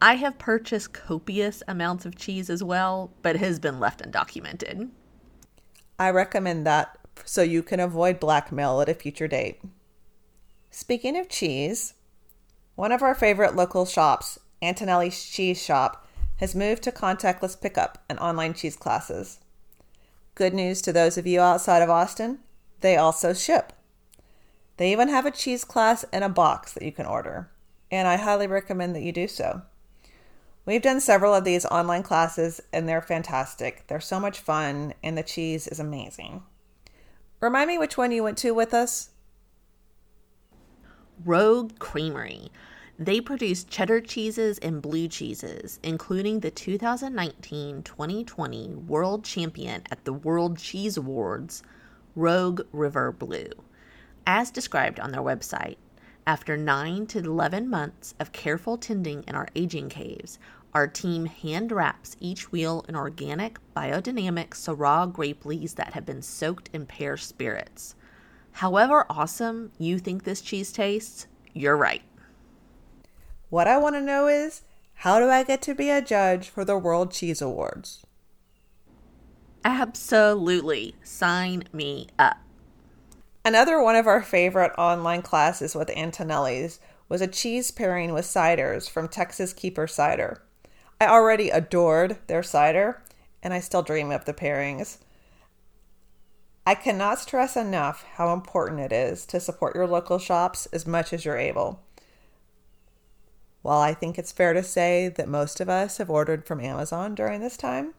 I 0.00 0.16
have 0.16 0.38
purchased 0.38 0.92
copious 0.92 1.62
amounts 1.66 2.04
of 2.04 2.16
cheese 2.16 2.50
as 2.50 2.62
well, 2.62 3.12
but 3.22 3.36
it 3.36 3.40
has 3.40 3.58
been 3.58 3.80
left 3.80 4.02
undocumented. 4.02 4.90
I 5.98 6.10
recommend 6.10 6.66
that 6.66 6.98
so 7.24 7.42
you 7.42 7.62
can 7.62 7.80
avoid 7.80 8.20
blackmail 8.20 8.80
at 8.80 8.88
a 8.88 8.94
future 8.94 9.28
date. 9.28 9.60
Speaking 10.70 11.16
of 11.16 11.28
cheese, 11.28 11.94
one 12.74 12.92
of 12.92 13.02
our 13.02 13.14
favorite 13.14 13.56
local 13.56 13.86
shops 13.86 14.38
Antonelli's 14.62 15.24
Cheese 15.24 15.62
Shop, 15.62 16.06
has 16.36 16.54
moved 16.54 16.82
to 16.82 16.92
contactless 16.92 17.60
pickup 17.60 18.02
and 18.08 18.18
online 18.18 18.54
cheese 18.54 18.76
classes. 18.76 19.40
Good 20.34 20.54
news 20.54 20.82
to 20.82 20.92
those 20.92 21.16
of 21.16 21.26
you 21.26 21.40
outside 21.40 21.82
of 21.82 21.90
Austin, 21.90 22.40
they 22.80 22.96
also 22.96 23.32
ship. 23.32 23.72
They 24.76 24.92
even 24.92 25.08
have 25.08 25.24
a 25.24 25.30
cheese 25.30 25.64
class 25.64 26.04
in 26.12 26.22
a 26.22 26.28
box 26.28 26.72
that 26.72 26.82
you 26.82 26.92
can 26.92 27.06
order, 27.06 27.50
and 27.90 28.06
I 28.06 28.16
highly 28.16 28.46
recommend 28.46 28.94
that 28.94 29.02
you 29.02 29.12
do 29.12 29.28
so. 29.28 29.62
We've 30.66 30.82
done 30.82 31.00
several 31.00 31.32
of 31.32 31.44
these 31.44 31.64
online 31.64 32.02
classes, 32.02 32.60
and 32.72 32.88
they're 32.88 33.00
fantastic. 33.00 33.84
They're 33.86 34.00
so 34.00 34.18
much 34.18 34.40
fun, 34.40 34.94
and 35.00 35.16
the 35.16 35.22
cheese 35.22 35.68
is 35.68 35.78
amazing. 35.78 36.42
Remind 37.40 37.68
me 37.68 37.78
which 37.78 37.96
one 37.96 38.10
you 38.10 38.24
went 38.24 38.36
to 38.38 38.52
with 38.52 38.74
us? 38.74 39.10
Rogue 41.24 41.78
Creamery. 41.78 42.50
They 42.98 43.20
produce 43.20 43.62
cheddar 43.62 44.00
cheeses 44.00 44.58
and 44.58 44.82
blue 44.82 45.06
cheeses, 45.06 45.78
including 45.84 46.40
the 46.40 46.50
2019 46.50 47.84
2020 47.84 48.74
World 48.74 49.22
Champion 49.24 49.84
at 49.88 50.04
the 50.04 50.14
World 50.14 50.58
Cheese 50.58 50.96
Awards, 50.96 51.62
Rogue 52.16 52.62
River 52.72 53.12
Blue. 53.12 53.50
As 54.26 54.50
described 54.50 54.98
on 54.98 55.12
their 55.12 55.22
website, 55.22 55.76
after 56.26 56.56
9 56.56 57.06
to 57.06 57.20
11 57.20 57.70
months 57.70 58.14
of 58.18 58.32
careful 58.32 58.76
tending 58.76 59.22
in 59.28 59.36
our 59.36 59.46
aging 59.54 59.88
caves, 59.88 60.40
our 60.76 60.86
team 60.86 61.24
hand 61.24 61.72
wraps 61.72 62.18
each 62.20 62.52
wheel 62.52 62.84
in 62.86 62.94
organic, 62.94 63.56
biodynamic 63.74 64.50
Syrah 64.50 65.10
grape 65.10 65.46
leaves 65.46 65.72
that 65.72 65.94
have 65.94 66.04
been 66.04 66.20
soaked 66.20 66.68
in 66.70 66.84
pear 66.84 67.16
spirits. 67.16 67.94
However 68.52 69.06
awesome 69.08 69.72
you 69.78 69.98
think 69.98 70.24
this 70.24 70.42
cheese 70.42 70.70
tastes, 70.72 71.28
you're 71.54 71.78
right. 71.78 72.02
What 73.48 73.66
I 73.66 73.78
want 73.78 73.94
to 73.94 74.02
know 74.02 74.28
is 74.28 74.64
how 74.96 75.18
do 75.18 75.30
I 75.30 75.44
get 75.44 75.62
to 75.62 75.74
be 75.74 75.88
a 75.88 76.02
judge 76.02 76.50
for 76.50 76.62
the 76.62 76.76
World 76.76 77.10
Cheese 77.10 77.40
Awards? 77.40 78.04
Absolutely. 79.64 80.94
Sign 81.02 81.64
me 81.72 82.08
up. 82.18 82.36
Another 83.46 83.82
one 83.82 83.96
of 83.96 84.06
our 84.06 84.20
favorite 84.20 84.72
online 84.76 85.22
classes 85.22 85.74
with 85.74 85.88
Antonelli's 85.96 86.80
was 87.08 87.22
a 87.22 87.26
cheese 87.26 87.70
pairing 87.70 88.12
with 88.12 88.26
ciders 88.26 88.90
from 88.90 89.08
Texas 89.08 89.54
Keeper 89.54 89.86
Cider. 89.86 90.42
I 91.00 91.06
already 91.08 91.50
adored 91.50 92.18
their 92.26 92.42
cider, 92.42 93.02
and 93.42 93.52
I 93.52 93.60
still 93.60 93.82
dream 93.82 94.10
of 94.10 94.24
the 94.24 94.32
pairings. 94.32 94.98
I 96.66 96.74
cannot 96.74 97.18
stress 97.18 97.56
enough 97.56 98.04
how 98.14 98.32
important 98.32 98.80
it 98.80 98.92
is 98.92 99.26
to 99.26 99.38
support 99.38 99.74
your 99.74 99.86
local 99.86 100.18
shops 100.18 100.66
as 100.72 100.86
much 100.86 101.12
as 101.12 101.24
you're 101.24 101.36
able. 101.36 101.80
While 103.62 103.80
I 103.80 103.94
think 103.94 104.18
it's 104.18 104.32
fair 104.32 104.52
to 104.52 104.62
say 104.62 105.08
that 105.08 105.28
most 105.28 105.60
of 105.60 105.68
us 105.68 105.98
have 105.98 106.10
ordered 106.10 106.46
from 106.46 106.60
Amazon 106.60 107.14
during 107.14 107.40
this 107.40 107.56
time, 107.56 107.94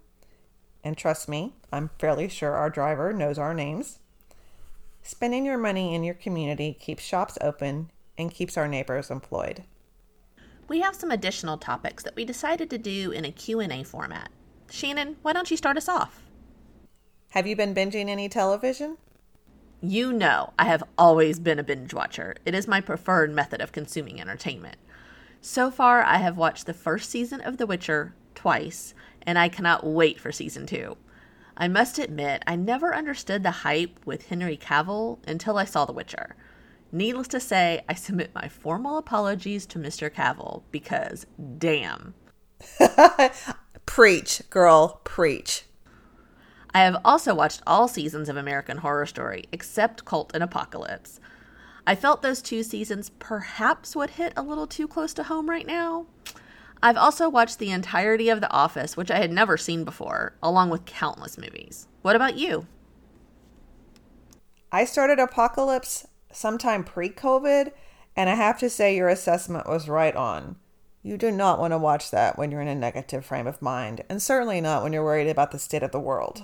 and 0.83 0.97
trust 0.97 1.29
me, 1.29 1.53
I'm 1.71 1.91
fairly 1.99 2.27
sure 2.27 2.55
our 2.55 2.69
driver 2.69 3.13
knows 3.13 3.37
our 3.37 3.53
names, 3.53 3.99
spending 5.03 5.45
your 5.45 5.57
money 5.57 5.93
in 5.93 6.03
your 6.03 6.15
community 6.15 6.73
keeps 6.73 7.03
shops 7.03 7.37
open 7.41 7.91
and 8.17 8.31
keeps 8.31 8.57
our 8.57 8.67
neighbors 8.67 9.11
employed. 9.11 9.63
We 10.67 10.81
have 10.81 10.95
some 10.95 11.11
additional 11.11 11.57
topics 11.57 12.03
that 12.03 12.15
we 12.15 12.25
decided 12.25 12.69
to 12.69 12.77
do 12.77 13.11
in 13.11 13.23
a 13.23 13.31
Q&A 13.31 13.83
format. 13.83 14.29
Shannon, 14.69 15.15
why 15.21 15.31
don't 15.31 15.49
you 15.49 15.55
start 15.55 15.77
us 15.77 15.87
off? 15.87 16.23
Have 17.29 17.47
you 17.47 17.55
been 17.55 17.73
binging 17.73 18.09
any 18.09 18.27
television? 18.27 18.97
You 19.81 20.11
know, 20.11 20.51
I 20.59 20.65
have 20.65 20.83
always 20.97 21.39
been 21.39 21.59
a 21.59 21.63
binge 21.63 21.93
watcher. 21.93 22.35
It 22.45 22.53
is 22.53 22.67
my 22.67 22.81
preferred 22.81 23.31
method 23.31 23.61
of 23.61 23.71
consuming 23.71 24.19
entertainment. 24.19 24.75
So 25.39 25.71
far, 25.71 26.03
I 26.03 26.17
have 26.17 26.35
watched 26.35 26.65
the 26.65 26.73
first 26.73 27.09
season 27.09 27.39
of 27.41 27.57
The 27.57 27.67
Witcher 27.67 28.13
twice, 28.35 28.93
and 29.21 29.39
I 29.39 29.47
cannot 29.47 29.85
wait 29.85 30.19
for 30.19 30.31
season 30.33 30.65
two. 30.65 30.97
I 31.55 31.67
must 31.67 31.97
admit, 31.97 32.43
I 32.45 32.55
never 32.57 32.93
understood 32.93 33.43
the 33.43 33.51
hype 33.51 33.99
with 34.05 34.27
Henry 34.27 34.57
Cavill 34.57 35.19
until 35.27 35.57
I 35.57 35.65
saw 35.65 35.85
The 35.85 35.93
Witcher. 35.93 36.35
Needless 36.91 37.27
to 37.29 37.39
say, 37.39 37.83
I 37.89 37.93
submit 37.93 38.33
my 38.33 38.47
formal 38.47 38.97
apologies 38.97 39.65
to 39.67 39.79
Mr. 39.79 40.09
Cavill 40.09 40.63
because 40.71 41.25
damn. 41.57 42.13
preach, 43.85 44.41
girl, 44.49 45.01
preach. 45.03 45.65
I 46.73 46.81
have 46.81 47.01
also 47.03 47.33
watched 47.33 47.61
all 47.67 47.87
seasons 47.87 48.29
of 48.29 48.37
American 48.37 48.77
Horror 48.77 49.05
Story 49.05 49.45
except 49.51 50.05
Cult 50.05 50.31
and 50.33 50.43
Apocalypse. 50.43 51.19
I 51.85 51.95
felt 51.95 52.21
those 52.21 52.41
two 52.41 52.63
seasons 52.63 53.11
perhaps 53.17 53.95
would 53.95 54.11
hit 54.11 54.33
a 54.35 54.41
little 54.41 54.67
too 54.67 54.87
close 54.87 55.13
to 55.15 55.23
home 55.23 55.49
right 55.49 55.65
now. 55.65 56.05
I've 56.83 56.97
also 56.97 57.27
watched 57.29 57.59
the 57.59 57.71
entirety 57.71 58.29
of 58.29 58.41
The 58.41 58.51
Office, 58.51 58.95
which 58.95 59.09
I 59.09 59.17
had 59.17 59.31
never 59.31 59.57
seen 59.57 59.83
before, 59.83 60.35
along 60.43 60.69
with 60.69 60.85
countless 60.85 61.37
movies. 61.37 61.87
What 62.01 62.15
about 62.15 62.37
you? 62.37 62.67
I 64.71 64.85
started 64.85 65.17
Apocalypse 65.17 66.05
sometime 66.31 66.83
pre 66.83 67.09
COVID, 67.09 67.71
and 68.15 68.29
I 68.29 68.35
have 68.35 68.59
to 68.59 68.69
say 68.69 68.95
your 68.95 69.09
assessment 69.09 69.67
was 69.67 69.89
right 69.89 70.15
on. 70.15 70.57
You 71.03 71.17
do 71.17 71.31
not 71.31 71.59
want 71.59 71.71
to 71.71 71.77
watch 71.77 72.11
that 72.11 72.37
when 72.37 72.51
you're 72.51 72.61
in 72.61 72.67
a 72.67 72.75
negative 72.75 73.25
frame 73.25 73.47
of 73.47 73.61
mind, 73.61 74.03
and 74.09 74.21
certainly 74.21 74.59
not 74.59 74.83
when 74.83 74.91
you're 74.91 75.03
worried 75.03 75.29
about 75.29 75.51
the 75.51 75.59
state 75.59 75.83
of 75.83 75.91
the 75.91 75.99
world. 75.99 76.43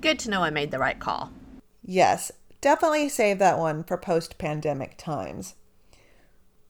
Good 0.00 0.18
to 0.20 0.30
know 0.30 0.42
I 0.42 0.50
made 0.50 0.70
the 0.70 0.78
right 0.78 0.98
call. 0.98 1.30
Yes, 1.84 2.32
definitely 2.60 3.08
save 3.08 3.38
that 3.38 3.58
one 3.58 3.84
for 3.84 3.96
post 3.96 4.38
pandemic 4.38 4.96
times. 4.96 5.54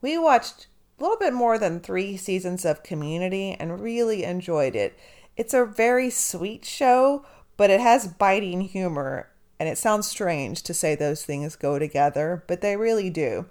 We 0.02 0.19
watched 0.19 0.66
a 0.99 1.02
little 1.02 1.16
bit 1.16 1.33
more 1.33 1.59
than 1.59 1.81
three 1.81 2.16
seasons 2.16 2.64
of 2.64 2.83
Community 2.83 3.57
and 3.59 3.81
really 3.81 4.25
enjoyed 4.25 4.76
it. 4.76 4.99
It's 5.37 5.55
a 5.55 5.64
very 5.64 6.11
sweet 6.11 6.64
show, 6.64 7.25
but 7.57 7.71
it 7.71 7.81
has 7.81 8.07
biting 8.07 8.62
humor, 8.62 9.31
and 9.59 9.69
it 9.69 9.79
sounds 9.79 10.07
strange 10.07 10.63
to 10.63 10.75
say 10.75 10.95
those 10.95 11.25
things 11.25 11.57
go 11.57 11.79
together, 11.79 12.45
but 12.47 12.61
they 12.61 12.77
really 12.77 13.11
do. 13.11 13.47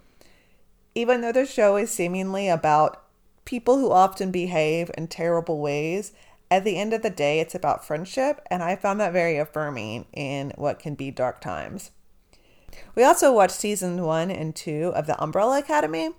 Even 0.94 1.22
though 1.22 1.32
the 1.32 1.46
show 1.46 1.76
is 1.76 1.92
seemingly 1.92 2.48
about 2.48 3.04
people 3.44 3.78
who 3.78 3.92
often 3.92 4.32
behave 4.32 4.92
in 4.98 5.08
terrible 5.08 5.60
ways, 5.60 6.14
at 6.50 6.64
the 6.64 6.78
end 6.78 6.94
of 6.94 7.02
the 7.02 7.10
day, 7.10 7.40
it's 7.40 7.56
about 7.56 7.86
friendship, 7.86 8.42
and 8.52 8.62
I 8.62 8.76
found 8.76 9.00
that 9.00 9.14
very 9.14 9.38
affirming 9.38 10.06
in 10.14 10.54
what 10.56 10.80
can 10.80 10.96
be 10.96 11.12
dark 11.12 11.42
times. 11.42 11.92
We 12.94 13.04
also 13.04 13.34
watched 13.34 13.56
season 13.56 14.04
one 14.04 14.30
and 14.30 14.56
two 14.56 14.92
of 14.96 15.08
The 15.08 15.22
Umbrella 15.22 15.60
Academy. 15.60 16.12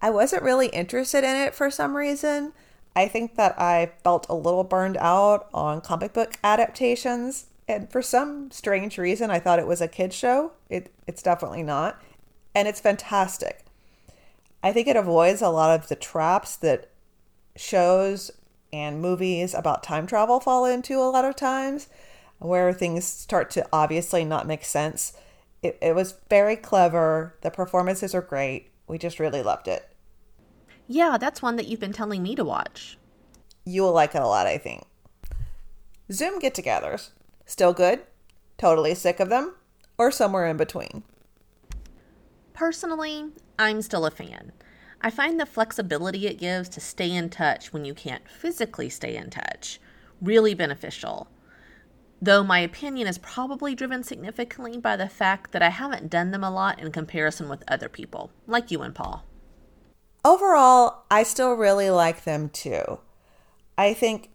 I 0.00 0.10
wasn't 0.10 0.42
really 0.42 0.68
interested 0.68 1.24
in 1.24 1.36
it 1.36 1.54
for 1.54 1.70
some 1.70 1.96
reason. 1.96 2.52
I 2.94 3.08
think 3.08 3.34
that 3.36 3.58
I 3.60 3.92
felt 4.04 4.26
a 4.28 4.34
little 4.34 4.64
burned 4.64 4.96
out 4.98 5.48
on 5.52 5.80
comic 5.80 6.12
book 6.12 6.34
adaptations. 6.44 7.46
And 7.68 7.90
for 7.90 8.02
some 8.02 8.50
strange 8.50 8.96
reason, 8.96 9.30
I 9.30 9.40
thought 9.40 9.58
it 9.58 9.66
was 9.66 9.80
a 9.80 9.88
kid's 9.88 10.14
show. 10.14 10.52
It, 10.68 10.92
it's 11.06 11.22
definitely 11.22 11.62
not. 11.62 12.00
And 12.54 12.68
it's 12.68 12.80
fantastic. 12.80 13.64
I 14.62 14.72
think 14.72 14.88
it 14.88 14.96
avoids 14.96 15.42
a 15.42 15.48
lot 15.48 15.78
of 15.78 15.88
the 15.88 15.96
traps 15.96 16.56
that 16.56 16.90
shows 17.56 18.30
and 18.72 19.00
movies 19.00 19.54
about 19.54 19.82
time 19.82 20.06
travel 20.06 20.40
fall 20.40 20.64
into 20.64 20.98
a 20.98 21.10
lot 21.10 21.24
of 21.24 21.36
times, 21.36 21.88
where 22.38 22.72
things 22.72 23.04
start 23.04 23.50
to 23.50 23.66
obviously 23.72 24.24
not 24.24 24.46
make 24.46 24.64
sense. 24.64 25.12
It, 25.62 25.78
it 25.80 25.94
was 25.94 26.18
very 26.28 26.56
clever. 26.56 27.36
The 27.42 27.50
performances 27.50 28.14
are 28.14 28.22
great. 28.22 28.70
We 28.86 28.98
just 28.98 29.18
really 29.18 29.42
loved 29.42 29.68
it. 29.68 29.88
Yeah, 30.86 31.16
that's 31.18 31.42
one 31.42 31.56
that 31.56 31.66
you've 31.66 31.80
been 31.80 31.92
telling 31.92 32.22
me 32.22 32.36
to 32.36 32.44
watch. 32.44 32.98
You 33.64 33.82
will 33.82 33.92
like 33.92 34.14
it 34.14 34.22
a 34.22 34.26
lot, 34.26 34.46
I 34.46 34.58
think. 34.58 34.84
Zoom 36.12 36.38
get 36.38 36.54
togethers. 36.54 37.10
Still 37.46 37.72
good? 37.72 38.00
Totally 38.58 38.94
sick 38.94 39.20
of 39.20 39.30
them? 39.30 39.54
Or 39.96 40.10
somewhere 40.10 40.46
in 40.46 40.56
between? 40.56 41.04
Personally, 42.52 43.30
I'm 43.58 43.80
still 43.80 44.04
a 44.04 44.10
fan. 44.10 44.52
I 45.00 45.10
find 45.10 45.38
the 45.38 45.46
flexibility 45.46 46.26
it 46.26 46.38
gives 46.38 46.68
to 46.70 46.80
stay 46.80 47.10
in 47.10 47.30
touch 47.30 47.72
when 47.72 47.84
you 47.84 47.94
can't 47.94 48.28
physically 48.28 48.90
stay 48.90 49.16
in 49.16 49.30
touch 49.30 49.80
really 50.20 50.54
beneficial. 50.54 51.28
Though 52.20 52.42
my 52.42 52.60
opinion 52.60 53.06
is 53.06 53.18
probably 53.18 53.74
driven 53.74 54.02
significantly 54.02 54.78
by 54.78 54.96
the 54.96 55.08
fact 55.08 55.52
that 55.52 55.62
I 55.62 55.68
haven't 55.68 56.10
done 56.10 56.30
them 56.30 56.42
a 56.42 56.50
lot 56.50 56.80
in 56.80 56.90
comparison 56.92 57.48
with 57.48 57.62
other 57.68 57.88
people, 57.88 58.30
like 58.46 58.70
you 58.70 58.82
and 58.82 58.94
Paul. 58.94 59.24
Overall, 60.24 61.04
I 61.10 61.22
still 61.22 61.52
really 61.52 61.90
like 61.90 62.24
them 62.24 62.48
too. 62.48 63.00
I 63.76 63.92
think 63.92 64.30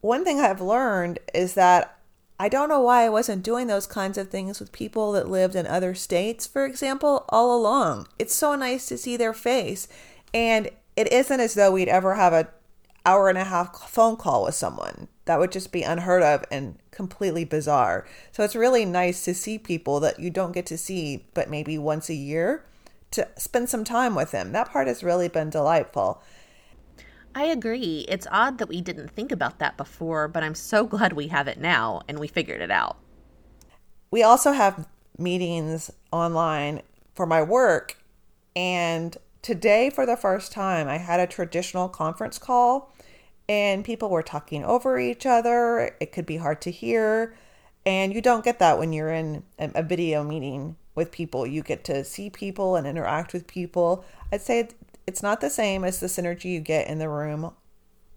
one 0.00 0.24
thing 0.24 0.40
I've 0.40 0.60
learned 0.60 1.20
is 1.32 1.54
that 1.54 1.95
I 2.38 2.48
don't 2.48 2.68
know 2.68 2.80
why 2.80 3.04
I 3.04 3.08
wasn't 3.08 3.42
doing 3.42 3.66
those 3.66 3.86
kinds 3.86 4.18
of 4.18 4.28
things 4.28 4.60
with 4.60 4.72
people 4.72 5.12
that 5.12 5.28
lived 5.28 5.54
in 5.54 5.66
other 5.66 5.94
states, 5.94 6.46
for 6.46 6.66
example, 6.66 7.24
all 7.30 7.56
along. 7.56 8.08
It's 8.18 8.34
so 8.34 8.54
nice 8.54 8.86
to 8.88 8.98
see 8.98 9.16
their 9.16 9.32
face. 9.32 9.88
And 10.34 10.68
it 10.96 11.10
isn't 11.12 11.40
as 11.40 11.54
though 11.54 11.72
we'd 11.72 11.88
ever 11.88 12.14
have 12.14 12.32
a 12.32 12.48
hour 13.06 13.28
and 13.28 13.38
a 13.38 13.44
half 13.44 13.88
phone 13.88 14.16
call 14.16 14.44
with 14.44 14.54
someone. 14.54 15.08
That 15.24 15.38
would 15.38 15.52
just 15.52 15.72
be 15.72 15.82
unheard 15.82 16.22
of 16.22 16.44
and 16.50 16.78
completely 16.90 17.44
bizarre. 17.44 18.06
So 18.32 18.42
it's 18.42 18.56
really 18.56 18.84
nice 18.84 19.24
to 19.24 19.34
see 19.34 19.58
people 19.58 20.00
that 20.00 20.20
you 20.20 20.28
don't 20.28 20.52
get 20.52 20.66
to 20.66 20.78
see 20.78 21.24
but 21.32 21.48
maybe 21.48 21.78
once 21.78 22.10
a 22.10 22.14
year 22.14 22.64
to 23.12 23.28
spend 23.36 23.68
some 23.68 23.84
time 23.84 24.14
with 24.14 24.32
them. 24.32 24.52
That 24.52 24.70
part 24.70 24.88
has 24.88 25.02
really 25.02 25.28
been 25.28 25.50
delightful. 25.50 26.22
I 27.36 27.44
agree. 27.44 28.06
It's 28.08 28.26
odd 28.30 28.56
that 28.56 28.68
we 28.70 28.80
didn't 28.80 29.10
think 29.10 29.30
about 29.30 29.58
that 29.58 29.76
before, 29.76 30.26
but 30.26 30.42
I'm 30.42 30.54
so 30.54 30.86
glad 30.86 31.12
we 31.12 31.28
have 31.28 31.46
it 31.48 31.60
now 31.60 32.00
and 32.08 32.18
we 32.18 32.28
figured 32.28 32.62
it 32.62 32.70
out. 32.70 32.96
We 34.10 34.22
also 34.22 34.52
have 34.52 34.88
meetings 35.18 35.90
online 36.10 36.80
for 37.14 37.26
my 37.26 37.42
work. 37.42 37.98
And 38.56 39.14
today, 39.42 39.90
for 39.90 40.06
the 40.06 40.16
first 40.16 40.50
time, 40.50 40.88
I 40.88 40.96
had 40.96 41.20
a 41.20 41.26
traditional 41.26 41.90
conference 41.90 42.38
call 42.38 42.94
and 43.50 43.84
people 43.84 44.08
were 44.08 44.22
talking 44.22 44.64
over 44.64 44.98
each 44.98 45.26
other. 45.26 45.94
It 46.00 46.12
could 46.12 46.24
be 46.24 46.38
hard 46.38 46.62
to 46.62 46.70
hear. 46.70 47.36
And 47.84 48.14
you 48.14 48.22
don't 48.22 48.46
get 48.46 48.60
that 48.60 48.78
when 48.78 48.94
you're 48.94 49.12
in 49.12 49.42
a 49.58 49.82
video 49.82 50.24
meeting 50.24 50.76
with 50.94 51.12
people. 51.12 51.46
You 51.46 51.62
get 51.62 51.84
to 51.84 52.02
see 52.02 52.30
people 52.30 52.76
and 52.76 52.86
interact 52.86 53.34
with 53.34 53.46
people. 53.46 54.06
I'd 54.32 54.40
say 54.40 54.70
it's 55.06 55.22
not 55.22 55.40
the 55.40 55.50
same 55.50 55.84
as 55.84 56.00
the 56.00 56.06
synergy 56.06 56.46
you 56.46 56.60
get 56.60 56.88
in 56.88 56.98
the 56.98 57.08
room 57.08 57.52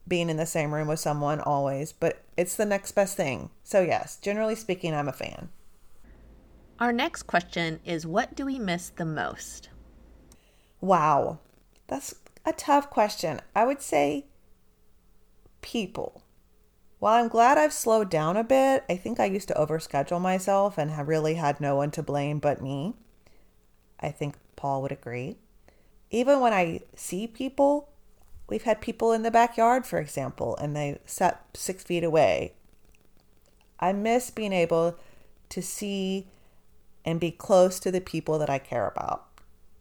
being 0.08 0.30
in 0.30 0.38
the 0.38 0.46
same 0.46 0.74
room 0.74 0.88
with 0.88 1.00
someone 1.00 1.40
always, 1.40 1.94
but 1.94 2.24
it's 2.36 2.56
the 2.56 2.66
next 2.66 2.94
best 2.94 3.16
thing. 3.16 3.52
So, 3.64 3.82
yes, 3.82 4.18
generally 4.18 4.56
speaking, 4.56 4.94
I'm 4.94 5.08
a 5.08 5.14
fan. 5.14 5.50
Our 6.80 6.92
next 6.92 7.24
question 7.24 7.80
is 7.86 8.08
What 8.08 8.36
do 8.36 8.46
we 8.46 8.58
miss 8.58 8.90
the 8.90 9.06
most? 9.06 9.70
Wow, 10.82 11.40
that's 11.88 12.16
a 12.46 12.54
tough 12.54 12.90
question. 12.90 13.40
I 13.56 13.66
would 13.66 13.82
say 13.82 14.26
people. 15.62 16.24
While 16.98 17.22
I'm 17.22 17.30
glad 17.30 17.58
I've 17.58 17.72
slowed 17.72 18.10
down 18.10 18.36
a 18.36 18.44
bit, 18.44 18.84
I 18.90 18.98
think 18.98 19.20
I 19.20 19.26
used 19.26 19.48
to 19.50 19.54
overschedule 19.54 20.20
myself 20.20 20.78
and 20.78 20.92
have 20.92 21.08
really 21.08 21.36
had 21.36 21.62
no 21.62 21.76
one 21.76 21.92
to 21.92 22.04
blame 22.04 22.40
but 22.40 22.62
me. 22.62 22.96
I 24.00 24.10
think 24.10 24.36
Paul 24.56 24.82
would 24.82 24.92
agree 24.92 25.38
even 26.12 26.40
when 26.40 26.54
I 26.54 26.82
see 26.96 27.28
people, 27.28 27.90
we've 28.48 28.64
had 28.64 28.82
people 28.82 29.12
in 29.12 29.24
the 29.24 29.32
backyard, 29.32 29.86
for 29.86 30.00
example, 30.00 30.56
and 30.58 30.76
they 30.76 31.00
sat 31.06 31.46
six 31.54 31.84
feet 31.84 32.04
away. 32.04 32.54
I 33.80 33.94
miss 33.94 34.30
being 34.30 34.54
able 34.54 34.98
to 35.50 35.62
see 35.62 36.28
and 37.06 37.20
be 37.20 37.32
close 37.32 37.80
to 37.80 37.92
the 37.92 38.02
people 38.02 38.38
that 38.40 38.50
I 38.50 38.60
care 38.60 38.88
about. 38.88 39.26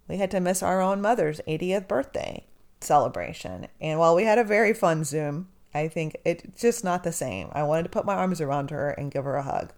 We 0.06 0.16
had 0.16 0.30
to 0.30 0.40
miss 0.40 0.62
our 0.62 0.80
own 0.80 1.00
mother's 1.00 1.40
80th 1.46 1.88
birthday 1.88 2.44
celebration. 2.80 3.66
And 3.80 3.98
while 3.98 4.14
we 4.14 4.24
had 4.24 4.38
a 4.38 4.44
very 4.44 4.72
fun 4.72 5.04
Zoom, 5.04 5.48
I 5.74 5.88
think 5.88 6.16
it's 6.24 6.60
just 6.60 6.84
not 6.84 7.04
the 7.04 7.12
same. 7.12 7.48
I 7.52 7.62
wanted 7.62 7.84
to 7.84 7.88
put 7.90 8.06
my 8.06 8.14
arms 8.14 8.40
around 8.40 8.70
her 8.70 8.90
and 8.90 9.10
give 9.10 9.24
her 9.24 9.36
a 9.36 9.42
hug. 9.42 9.72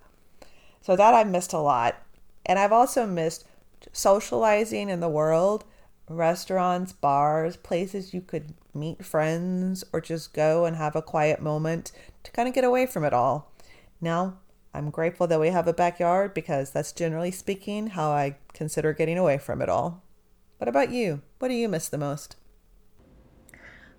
So 0.82 0.96
that 0.96 1.14
I've 1.14 1.28
missed 1.28 1.52
a 1.52 1.58
lot. 1.58 1.96
And 2.46 2.58
I've 2.58 2.72
also 2.72 3.06
missed 3.06 3.44
socializing 3.92 4.88
in 4.88 5.00
the 5.00 5.08
world 5.08 5.64
restaurants, 6.10 6.92
bars, 6.92 7.56
places 7.56 8.12
you 8.12 8.20
could 8.20 8.54
meet 8.74 9.04
friends 9.04 9.84
or 9.92 10.00
just 10.00 10.34
go 10.34 10.64
and 10.64 10.76
have 10.76 10.96
a 10.96 11.02
quiet 11.02 11.40
moment 11.40 11.92
to 12.24 12.32
kind 12.32 12.48
of 12.48 12.54
get 12.54 12.64
away 12.64 12.86
from 12.86 13.04
it 13.04 13.12
all. 13.12 13.52
Now, 14.00 14.38
I'm 14.74 14.90
grateful 14.90 15.26
that 15.26 15.40
we 15.40 15.48
have 15.48 15.66
a 15.66 15.72
backyard 15.72 16.34
because 16.34 16.70
that's 16.70 16.92
generally 16.92 17.30
speaking 17.30 17.88
how 17.88 18.10
I 18.10 18.36
consider 18.52 18.92
getting 18.92 19.18
away 19.18 19.38
from 19.38 19.62
it 19.62 19.68
all. 19.68 20.02
What 20.58 20.68
about 20.68 20.90
you? 20.90 21.22
What 21.38 21.48
do 21.48 21.54
you 21.54 21.68
miss 21.68 21.88
the 21.88 21.98
most? 21.98 22.36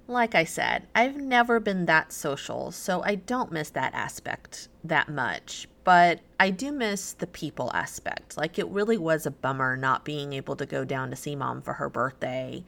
Like 0.08 0.36
I 0.36 0.44
said, 0.44 0.88
I've 0.94 1.16
never 1.16 1.60
been 1.60 1.86
that 1.86 2.12
social, 2.12 2.72
so 2.72 3.02
I 3.04 3.16
don't 3.16 3.52
miss 3.52 3.70
that 3.72 3.94
aspect 3.94 4.68
that 4.84 5.10
much 5.10 5.68
but 5.84 6.20
I 6.40 6.50
do 6.50 6.72
miss 6.72 7.14
the 7.14 7.28
people 7.28 7.72
aspect. 7.74 8.38
Like, 8.38 8.60
it 8.60 8.68
really 8.68 8.98
was 8.98 9.26
a 9.26 9.32
bummer 9.32 9.76
not 9.76 10.06
being 10.06 10.34
able 10.34 10.56
to 10.56 10.66
go 10.66 10.86
down 10.86 11.10
to 11.10 11.16
see 11.16 11.36
mom 11.36 11.62
for 11.62 11.74
her 11.74 11.90
birthday 11.90 12.64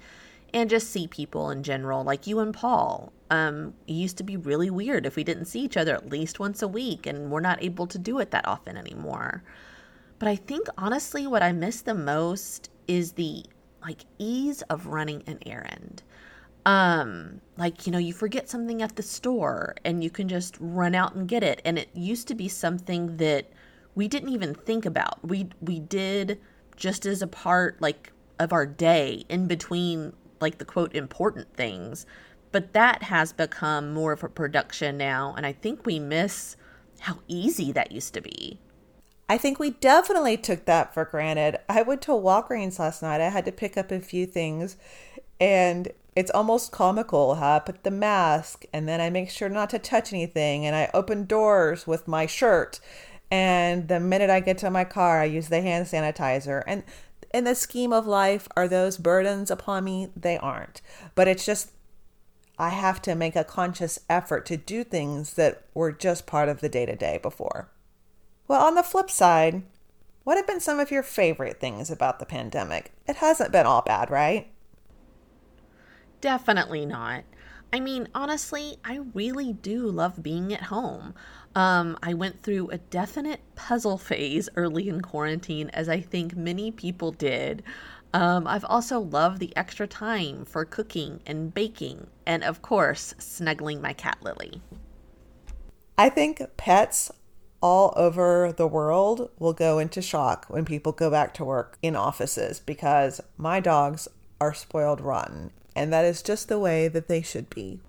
and 0.53 0.69
just 0.69 0.91
see 0.91 1.07
people 1.07 1.49
in 1.49 1.63
general, 1.63 2.03
like 2.03 2.27
you 2.27 2.39
and 2.39 2.53
Paul. 2.53 3.11
Um, 3.29 3.73
it 3.87 3.93
used 3.93 4.17
to 4.17 4.23
be 4.23 4.37
really 4.37 4.69
weird 4.69 5.05
if 5.05 5.15
we 5.15 5.23
didn't 5.23 5.45
see 5.45 5.61
each 5.61 5.77
other 5.77 5.95
at 5.95 6.09
least 6.09 6.39
once 6.39 6.61
a 6.61 6.67
week, 6.67 7.07
and 7.07 7.31
we're 7.31 7.39
not 7.39 7.63
able 7.63 7.87
to 7.87 7.97
do 7.97 8.19
it 8.19 8.31
that 8.31 8.47
often 8.47 8.77
anymore. 8.77 9.43
But 10.19 10.27
I 10.27 10.35
think 10.35 10.67
honestly, 10.77 11.25
what 11.25 11.43
I 11.43 11.51
miss 11.51 11.81
the 11.81 11.95
most 11.95 12.69
is 12.87 13.13
the 13.13 13.43
like 13.81 14.05
ease 14.17 14.61
of 14.63 14.87
running 14.87 15.23
an 15.27 15.39
errand 15.45 16.03
um 16.65 17.41
like 17.57 17.85
you 17.85 17.91
know 17.91 17.97
you 17.97 18.13
forget 18.13 18.49
something 18.49 18.81
at 18.81 18.95
the 18.95 19.03
store 19.03 19.75
and 19.83 20.03
you 20.03 20.09
can 20.09 20.27
just 20.27 20.55
run 20.59 20.95
out 20.95 21.15
and 21.15 21.27
get 21.27 21.43
it. 21.43 21.61
And 21.65 21.77
it 21.77 21.89
used 21.93 22.27
to 22.29 22.35
be 22.35 22.47
something 22.47 23.17
that 23.17 23.49
we 23.95 24.07
didn't 24.07 24.29
even 24.29 24.53
think 24.53 24.85
about. 24.85 25.25
We 25.27 25.49
we 25.61 25.79
did 25.79 26.39
just 26.75 27.05
as 27.05 27.21
a 27.21 27.27
part 27.27 27.81
like 27.81 28.11
of 28.39 28.51
our 28.51 28.65
day 28.65 29.25
in 29.29 29.47
between 29.47 30.13
like 30.41 30.57
the 30.57 30.65
quote 30.65 30.95
important 30.95 31.53
things. 31.55 32.05
But 32.51 32.73
that 32.73 33.03
has 33.03 33.33
become 33.33 33.93
more 33.93 34.11
of 34.11 34.23
a 34.23 34.29
production 34.29 34.97
now. 34.97 35.33
And 35.35 35.45
i 35.45 35.53
think 35.53 35.85
we 35.85 35.99
miss 35.99 36.55
how 36.99 37.19
easy 37.27 37.71
that 37.71 37.91
used 37.91 38.13
to 38.13 38.21
be. 38.21 38.59
I 39.29 39.37
think 39.37 39.59
we 39.59 39.71
definitely 39.71 40.37
took 40.37 40.65
that 40.65 40.93
for 40.93 41.05
granted. 41.05 41.57
I 41.67 41.81
went 41.81 42.01
to 42.03 42.11
Walgreens 42.11 42.79
last 42.79 43.01
night. 43.01 43.21
I 43.21 43.29
had 43.29 43.45
to 43.45 43.51
pick 43.51 43.77
up 43.77 43.91
a 43.91 43.99
few 43.99 44.25
things. 44.25 44.77
And 45.39 45.91
it's 46.15 46.31
almost 46.31 46.71
comical 46.71 47.35
how 47.35 47.55
I 47.55 47.59
put 47.59 47.83
the 47.83 47.91
mask 47.91 48.65
and 48.71 48.87
then 48.87 49.01
I 49.01 49.09
make 49.09 49.29
sure 49.29 49.49
not 49.49 49.69
to 49.71 49.79
touch 49.79 50.13
anything 50.13 50.65
and 50.65 50.75
I 50.75 50.89
open 50.93 51.25
doors 51.25 51.87
with 51.87 52.07
my 52.07 52.25
shirt 52.25 52.79
and 53.31 53.87
the 53.87 53.99
minute 53.99 54.29
I 54.29 54.39
get 54.39 54.57
to 54.59 54.69
my 54.69 54.83
car 54.83 55.21
I 55.21 55.25
use 55.25 55.49
the 55.49 55.61
hand 55.61 55.87
sanitizer 55.87 56.63
and 56.67 56.83
in 57.33 57.45
the 57.45 57.55
scheme 57.55 57.91
of 57.91 58.05
life 58.05 58.47
are 58.55 58.67
those 58.67 58.97
burdens 58.97 59.49
upon 59.49 59.83
me 59.83 60.09
they 60.15 60.37
aren't 60.37 60.81
but 61.15 61.27
it's 61.27 61.45
just 61.45 61.71
I 62.57 62.69
have 62.69 63.01
to 63.03 63.15
make 63.15 63.35
a 63.35 63.43
conscious 63.43 63.99
effort 64.09 64.45
to 64.47 64.57
do 64.57 64.83
things 64.83 65.33
that 65.33 65.65
were 65.73 65.91
just 65.91 66.27
part 66.27 66.49
of 66.49 66.61
the 66.61 66.69
day 66.69 66.85
to 66.85 66.95
day 66.95 67.19
before. 67.21 67.69
Well, 68.47 68.63
on 68.63 68.75
the 68.75 68.83
flip 68.83 69.09
side, 69.09 69.63
what 70.23 70.37
have 70.37 70.45
been 70.45 70.59
some 70.59 70.79
of 70.79 70.91
your 70.91 71.03
favorite 71.03 71.59
things 71.59 71.89
about 71.89 72.19
the 72.19 72.25
pandemic? 72.25 72.91
It 73.07 73.17
hasn't 73.17 73.51
been 73.51 73.65
all 73.65 73.81
bad, 73.81 74.11
right? 74.11 74.52
Definitely 76.23 76.85
not. 76.85 77.25
I 77.73 77.81
mean, 77.81 78.07
honestly, 78.15 78.77
I 78.85 79.01
really 79.13 79.51
do 79.51 79.87
love 79.87 80.23
being 80.23 80.53
at 80.53 80.61
home. 80.61 81.15
Um, 81.53 81.97
I 82.01 82.13
went 82.13 82.41
through 82.41 82.69
a 82.69 82.77
definite 82.77 83.41
puzzle 83.55 83.97
phase 83.97 84.47
early 84.55 84.87
in 84.87 85.01
quarantine, 85.01 85.69
as 85.71 85.89
I 85.89 85.99
think 85.99 86.33
many 86.33 86.71
people 86.71 87.11
did. 87.11 87.61
Um, 88.13 88.47
I've 88.47 88.63
also 88.63 89.01
loved 89.01 89.39
the 89.39 89.53
extra 89.57 89.85
time 89.85 90.45
for 90.45 90.63
cooking 90.63 91.19
and 91.25 91.53
baking, 91.53 92.07
and 92.25 92.41
of 92.41 92.61
course, 92.61 93.13
snuggling 93.17 93.81
my 93.81 93.91
cat 93.91 94.19
Lily. 94.21 94.61
I 95.97 96.07
think 96.07 96.41
pets 96.55 97.11
all 97.61 97.93
over 97.97 98.53
the 98.53 98.65
world 98.67 99.29
will 99.39 99.51
go 99.51 99.77
into 99.77 100.01
shock 100.01 100.45
when 100.47 100.63
people 100.63 100.93
go 100.93 101.11
back 101.11 101.33
to 101.33 101.43
work 101.43 101.77
in 101.81 101.97
offices 101.97 102.61
because 102.61 103.19
my 103.35 103.59
dogs 103.59 104.07
are 104.39 104.53
spoiled 104.53 105.01
rotten 105.01 105.51
and 105.75 105.91
that 105.91 106.05
is 106.05 106.21
just 106.21 106.47
the 106.47 106.59
way 106.59 106.87
that 106.87 107.07
they 107.07 107.21
should 107.21 107.49
be. 107.49 107.79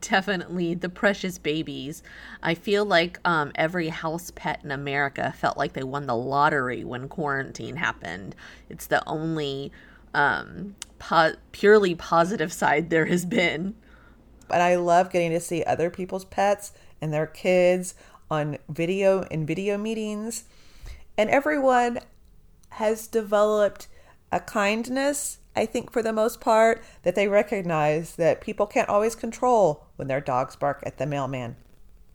Definitely 0.00 0.74
the 0.74 0.90
precious 0.90 1.38
babies. 1.38 2.02
I 2.42 2.54
feel 2.54 2.84
like 2.84 3.18
um, 3.24 3.50
every 3.54 3.88
house 3.88 4.30
pet 4.30 4.60
in 4.62 4.70
America 4.70 5.32
felt 5.36 5.56
like 5.56 5.72
they 5.72 5.82
won 5.82 6.06
the 6.06 6.16
lottery 6.16 6.84
when 6.84 7.08
quarantine 7.08 7.76
happened. 7.76 8.34
It's 8.68 8.86
the 8.86 9.06
only 9.08 9.72
um, 10.12 10.76
po- 10.98 11.36
purely 11.52 11.94
positive 11.94 12.52
side 12.52 12.90
there 12.90 13.06
has 13.06 13.24
been. 13.24 13.74
But 14.48 14.60
I 14.60 14.76
love 14.76 15.10
getting 15.10 15.30
to 15.30 15.40
see 15.40 15.64
other 15.64 15.90
people's 15.90 16.24
pets 16.24 16.72
and 17.00 17.12
their 17.12 17.26
kids 17.26 17.94
on 18.30 18.58
video 18.68 19.22
in 19.24 19.46
video 19.46 19.78
meetings. 19.78 20.44
And 21.16 21.30
everyone 21.30 22.00
has 22.70 23.06
developed 23.06 23.88
a 24.30 24.40
kindness 24.40 25.38
I 25.56 25.66
think 25.66 25.90
for 25.92 26.02
the 26.02 26.12
most 26.12 26.40
part 26.40 26.82
that 27.02 27.14
they 27.14 27.28
recognize 27.28 28.16
that 28.16 28.40
people 28.40 28.66
can't 28.66 28.88
always 28.88 29.14
control 29.14 29.86
when 29.96 30.08
their 30.08 30.20
dogs 30.20 30.56
bark 30.56 30.82
at 30.86 30.98
the 30.98 31.06
mailman. 31.06 31.56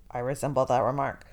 I 0.10 0.20
resemble 0.20 0.66
that 0.66 0.82
remark. 0.82 1.26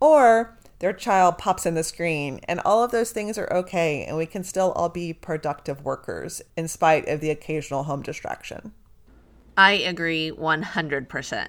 Or 0.00 0.56
their 0.78 0.92
child 0.92 1.38
pops 1.38 1.66
in 1.66 1.74
the 1.74 1.82
screen, 1.82 2.40
and 2.44 2.60
all 2.60 2.84
of 2.84 2.92
those 2.92 3.10
things 3.10 3.36
are 3.36 3.52
okay, 3.52 4.04
and 4.04 4.16
we 4.16 4.26
can 4.26 4.44
still 4.44 4.70
all 4.72 4.88
be 4.88 5.12
productive 5.12 5.84
workers 5.84 6.40
in 6.56 6.68
spite 6.68 7.08
of 7.08 7.20
the 7.20 7.30
occasional 7.30 7.84
home 7.84 8.02
distraction. 8.02 8.72
I 9.56 9.72
agree 9.72 10.30
100%. 10.30 11.48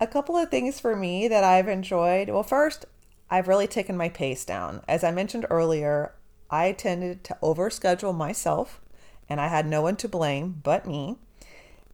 A 0.00 0.06
couple 0.08 0.36
of 0.36 0.50
things 0.50 0.80
for 0.80 0.96
me 0.96 1.28
that 1.28 1.44
I've 1.44 1.68
enjoyed. 1.68 2.30
Well, 2.30 2.42
first, 2.42 2.84
I've 3.30 3.46
really 3.46 3.68
taken 3.68 3.96
my 3.96 4.08
pace 4.08 4.44
down. 4.44 4.82
As 4.88 5.04
I 5.04 5.12
mentioned 5.12 5.46
earlier, 5.50 6.14
I 6.50 6.72
tended 6.72 7.22
to 7.24 7.38
overschedule 7.40 8.16
myself 8.16 8.80
and 9.28 9.40
I 9.40 9.48
had 9.48 9.66
no 9.66 9.82
one 9.82 9.96
to 9.96 10.08
blame 10.08 10.60
but 10.62 10.86
me. 10.86 11.16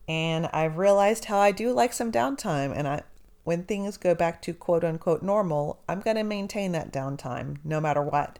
And 0.06 0.46
I've 0.52 0.76
realized 0.76 1.26
how 1.26 1.38
I 1.38 1.50
do 1.50 1.72
like 1.72 1.92
some 1.92 2.12
downtime. 2.12 2.76
And 2.76 2.86
I, 2.86 3.02
when 3.44 3.64
things 3.64 3.96
go 3.96 4.14
back 4.14 4.42
to 4.42 4.52
quote 4.52 4.84
unquote 4.84 5.22
normal, 5.22 5.80
I'm 5.88 6.00
going 6.00 6.16
to 6.16 6.24
maintain 6.24 6.72
that 6.72 6.92
downtime 6.92 7.56
no 7.64 7.80
matter 7.80 8.02
what. 8.02 8.38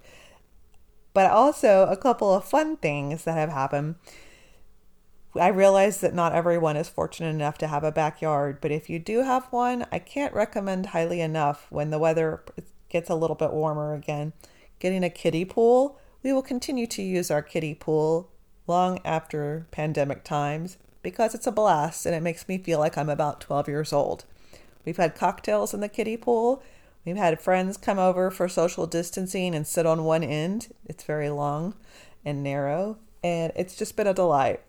But 1.13 1.31
also, 1.31 1.87
a 1.89 1.97
couple 1.97 2.35
of 2.35 2.45
fun 2.45 2.77
things 2.77 3.25
that 3.25 3.39
have 3.39 3.51
happened. 3.51 3.97
I 5.37 5.49
realize 5.49 6.01
that 6.01 6.15
not 6.15 6.33
everyone 6.33 6.77
is 6.77 6.89
fortunate 6.89 7.31
enough 7.31 7.59
to 7.59 7.67
have 7.67 7.83
a 7.83 7.91
backyard, 7.91 8.59
but 8.61 8.71
if 8.71 8.89
you 8.89 9.01
do 9.01 9.23
have 9.23 9.47
one, 9.47 9.85
I 9.91 9.99
can't 9.99 10.35
recommend 10.35 10.87
highly 10.87 11.21
enough 11.21 11.67
when 11.71 11.91
the 11.91 11.99
weather 11.99 12.45
gets 12.89 13.11
a 13.11 13.17
little 13.17 13.35
bit 13.35 13.53
warmer 13.53 13.95
again. 13.95 14.33
Getting 14.79 15.03
a 15.03 15.11
kiddie 15.11 15.45
pool. 15.45 15.99
We 16.23 16.33
will 16.33 16.43
continue 16.43 16.87
to 16.89 17.03
use 17.03 17.31
our 17.31 17.43
kiddie 17.43 17.75
pool 17.75 18.31
long 18.67 19.01
after 19.05 19.67
pandemic 19.71 20.25
times 20.25 20.79
because 21.03 21.35
it's 21.35 21.47
a 21.47 21.53
blast 21.53 22.07
and 22.07 22.15
it 22.15 22.23
makes 22.23 22.49
me 22.49 22.59
feel 22.59 22.79
like 22.79 22.97
I'm 22.97 23.11
about 23.11 23.41
12 23.41 23.69
years 23.69 23.93
old. 23.93 24.25
We've 24.85 24.97
had 24.97 25.15
cocktails 25.15 25.75
in 25.75 25.81
the 25.81 25.89
kiddie 25.89 26.17
pool. 26.17 26.63
We've 27.05 27.17
had 27.17 27.41
friends 27.41 27.77
come 27.77 27.99
over 27.99 28.31
for 28.31 28.49
social 28.49 28.87
distancing 28.87 29.55
and 29.55 29.67
sit 29.67 29.87
on 29.87 30.05
one 30.05 30.25
end. 30.25 30.75
It's 30.87 31.05
very 31.05 31.31
long 31.31 31.75
and 32.25 32.43
narrow, 32.43 32.99
and 33.23 33.53
it's 33.55 33.77
just 33.77 33.97
been 33.97 34.07
a 34.07 34.15
delight. 34.15 34.61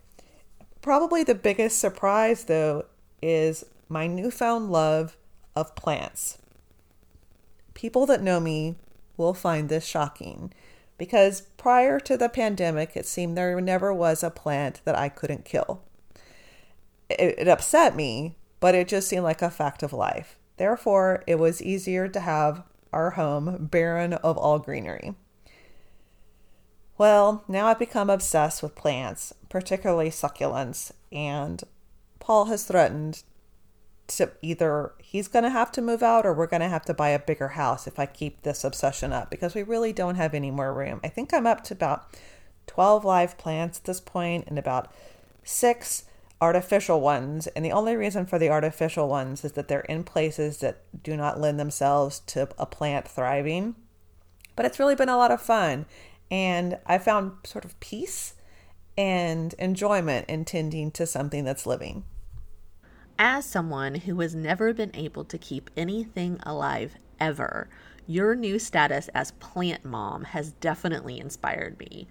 Probably 0.81 1.23
the 1.23 1.35
biggest 1.35 1.79
surprise, 1.79 2.43
though, 2.45 2.85
is 3.21 3.65
my 3.87 4.07
newfound 4.07 4.71
love 4.71 5.15
of 5.55 5.75
plants. 5.75 6.37
People 7.73 8.05
that 8.05 8.21
know 8.21 8.39
me 8.39 8.75
will 9.17 9.33
find 9.33 9.69
this 9.69 9.85
shocking 9.85 10.53
because 10.97 11.41
prior 11.65 11.99
to 11.99 12.15
the 12.15 12.29
pandemic, 12.29 12.95
it 12.95 13.07
seemed 13.07 13.35
there 13.35 13.59
never 13.59 13.91
was 13.91 14.21
a 14.21 14.29
plant 14.29 14.81
that 14.85 14.95
I 14.95 15.09
couldn't 15.09 15.45
kill. 15.45 15.81
It, 17.09 17.39
it, 17.39 17.47
upset 17.47 17.95
me, 17.95 18.37
but 18.59 18.75
it 18.75 18.87
just 18.87 19.07
seemed 19.07 19.23
like 19.23 19.41
a 19.41 19.49
fact 19.49 19.81
of 19.81 19.91
life. 19.91 20.37
Therefore, 20.57 21.23
it 21.25 21.39
was 21.39 21.63
easier 21.63 22.07
to 22.07 22.19
have 22.19 22.61
our 22.93 23.09
home 23.09 23.65
barren 23.65 24.13
of 24.13 24.37
all 24.37 24.59
greenery. 24.59 25.15
Well, 26.99 27.43
now 27.47 27.65
I've 27.65 27.79
become 27.79 28.11
obsessed 28.11 28.61
with 28.61 28.75
plants, 28.75 29.33
particularly 29.49 30.11
succulents, 30.11 30.91
and 31.11 31.63
Paul 32.19 32.45
has 32.45 32.65
threatened 32.65 33.23
to 34.07 34.31
either 34.41 34.93
he's 34.99 35.27
going 35.27 35.43
to 35.43 35.49
have 35.49 35.71
to 35.73 35.81
move 35.81 36.03
out 36.03 36.25
or 36.25 36.33
we're 36.33 36.47
going 36.47 36.61
to 36.61 36.69
have 36.69 36.85
to 36.85 36.93
buy 36.93 37.09
a 37.09 37.19
bigger 37.19 37.49
house 37.49 37.87
if 37.87 37.99
I 37.99 38.05
keep 38.05 38.41
this 38.41 38.63
obsession 38.63 39.11
up 39.11 39.29
because 39.29 39.55
we 39.55 39.63
really 39.63 39.93
don't 39.93 40.15
have 40.15 40.33
any 40.33 40.51
more 40.51 40.73
room. 40.73 40.99
I 41.03 41.07
think 41.07 41.33
I'm 41.33 41.47
up 41.47 41.63
to 41.65 41.73
about 41.73 42.15
12 42.67 43.05
live 43.05 43.37
plants 43.37 43.79
at 43.79 43.85
this 43.85 44.01
point 44.01 44.45
and 44.47 44.59
about 44.59 44.91
six 45.43 46.05
artificial 46.41 47.01
ones. 47.01 47.47
And 47.47 47.63
the 47.63 47.71
only 47.71 47.95
reason 47.95 48.25
for 48.25 48.37
the 48.37 48.49
artificial 48.49 49.07
ones 49.07 49.43
is 49.43 49.53
that 49.53 49.67
they're 49.67 49.81
in 49.81 50.03
places 50.03 50.59
that 50.59 50.81
do 51.03 51.15
not 51.15 51.39
lend 51.39 51.59
themselves 51.59 52.19
to 52.27 52.49
a 52.57 52.65
plant 52.65 53.07
thriving. 53.07 53.75
But 54.55 54.65
it's 54.65 54.79
really 54.79 54.95
been 54.95 55.09
a 55.09 55.17
lot 55.17 55.31
of 55.31 55.41
fun. 55.41 55.85
And 56.29 56.77
I 56.85 56.97
found 56.97 57.33
sort 57.43 57.65
of 57.65 57.79
peace 57.79 58.33
and 58.97 59.53
enjoyment 59.55 60.29
in 60.29 60.45
tending 60.45 60.91
to 60.91 61.05
something 61.05 61.43
that's 61.43 61.65
living. 61.65 62.03
As 63.17 63.45
someone 63.45 63.95
who 63.95 64.19
has 64.19 64.35
never 64.35 64.73
been 64.73 64.91
able 64.93 65.23
to 65.25 65.37
keep 65.37 65.69
anything 65.77 66.37
alive 66.43 66.95
ever, 67.17 67.69
your 68.05 68.35
new 68.35 68.59
status 68.59 69.07
as 69.09 69.31
plant 69.31 69.85
mom 69.85 70.25
has 70.25 70.51
definitely 70.53 71.19
inspired 71.19 71.79
me. 71.79 72.09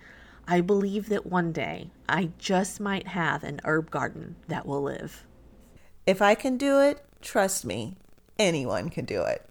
I 0.48 0.62
believe 0.62 1.10
that 1.10 1.26
one 1.26 1.52
day 1.52 1.90
I 2.08 2.30
just 2.38 2.80
might 2.80 3.08
have 3.08 3.44
an 3.44 3.60
herb 3.64 3.90
garden 3.90 4.36
that 4.48 4.64
will 4.64 4.82
live. 4.82 5.26
If 6.06 6.22
I 6.22 6.34
can 6.34 6.56
do 6.56 6.80
it, 6.80 7.04
trust 7.20 7.66
me, 7.66 7.96
anyone 8.38 8.88
can 8.88 9.04
do 9.04 9.22
it. 9.24 9.44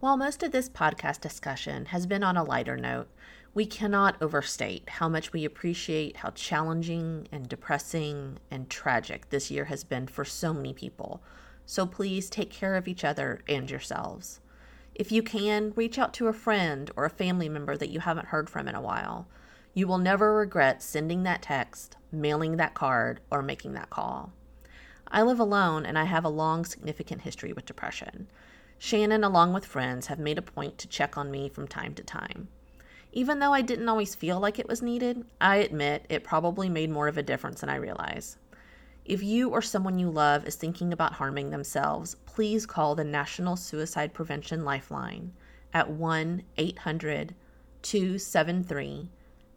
While 0.00 0.16
most 0.16 0.42
of 0.42 0.52
this 0.52 0.70
podcast 0.70 1.20
discussion 1.20 1.86
has 1.86 2.06
been 2.06 2.22
on 2.22 2.38
a 2.38 2.44
lighter 2.44 2.78
note, 2.78 3.08
we 3.52 3.66
cannot 3.66 4.20
overstate 4.22 4.88
how 4.88 5.08
much 5.08 5.32
we 5.32 5.44
appreciate 5.44 6.18
how 6.18 6.30
challenging 6.30 7.26
and 7.32 7.48
depressing 7.48 8.38
and 8.50 8.70
tragic 8.70 9.28
this 9.30 9.50
year 9.50 9.64
has 9.64 9.82
been 9.82 10.06
for 10.06 10.24
so 10.24 10.54
many 10.54 10.72
people. 10.72 11.20
So 11.66 11.84
please 11.84 12.30
take 12.30 12.50
care 12.50 12.76
of 12.76 12.86
each 12.86 13.04
other 13.04 13.40
and 13.48 13.68
yourselves. 13.68 14.40
If 14.94 15.10
you 15.10 15.22
can, 15.22 15.72
reach 15.74 15.98
out 15.98 16.14
to 16.14 16.28
a 16.28 16.32
friend 16.32 16.90
or 16.94 17.04
a 17.04 17.10
family 17.10 17.48
member 17.48 17.76
that 17.76 17.90
you 17.90 18.00
haven't 18.00 18.28
heard 18.28 18.48
from 18.48 18.68
in 18.68 18.74
a 18.76 18.80
while. 18.80 19.26
You 19.74 19.88
will 19.88 19.98
never 19.98 20.36
regret 20.36 20.82
sending 20.82 21.24
that 21.24 21.42
text, 21.42 21.96
mailing 22.12 22.56
that 22.56 22.74
card, 22.74 23.20
or 23.30 23.42
making 23.42 23.72
that 23.74 23.90
call. 23.90 24.32
I 25.08 25.22
live 25.22 25.40
alone 25.40 25.84
and 25.86 25.98
I 25.98 26.04
have 26.04 26.24
a 26.24 26.28
long, 26.28 26.64
significant 26.64 27.22
history 27.22 27.52
with 27.52 27.66
depression. 27.66 28.28
Shannon, 28.78 29.24
along 29.24 29.52
with 29.52 29.66
friends, 29.66 30.06
have 30.06 30.20
made 30.20 30.38
a 30.38 30.42
point 30.42 30.78
to 30.78 30.88
check 30.88 31.18
on 31.18 31.32
me 31.32 31.48
from 31.48 31.66
time 31.66 31.94
to 31.94 32.04
time. 32.04 32.48
Even 33.12 33.40
though 33.40 33.52
I 33.52 33.62
didn't 33.62 33.88
always 33.88 34.14
feel 34.14 34.38
like 34.38 34.58
it 34.58 34.68
was 34.68 34.82
needed, 34.82 35.24
I 35.40 35.56
admit 35.56 36.06
it 36.08 36.22
probably 36.22 36.68
made 36.68 36.90
more 36.90 37.08
of 37.08 37.18
a 37.18 37.22
difference 37.22 37.60
than 37.60 37.68
I 37.68 37.76
realize. 37.76 38.36
If 39.04 39.22
you 39.22 39.48
or 39.48 39.62
someone 39.62 39.98
you 39.98 40.10
love 40.10 40.46
is 40.46 40.54
thinking 40.54 40.92
about 40.92 41.14
harming 41.14 41.50
themselves, 41.50 42.14
please 42.26 42.66
call 42.66 42.94
the 42.94 43.02
National 43.02 43.56
Suicide 43.56 44.14
Prevention 44.14 44.64
Lifeline 44.64 45.32
at 45.72 45.90
1 45.90 46.42
800 46.56 47.34
273 47.82 49.08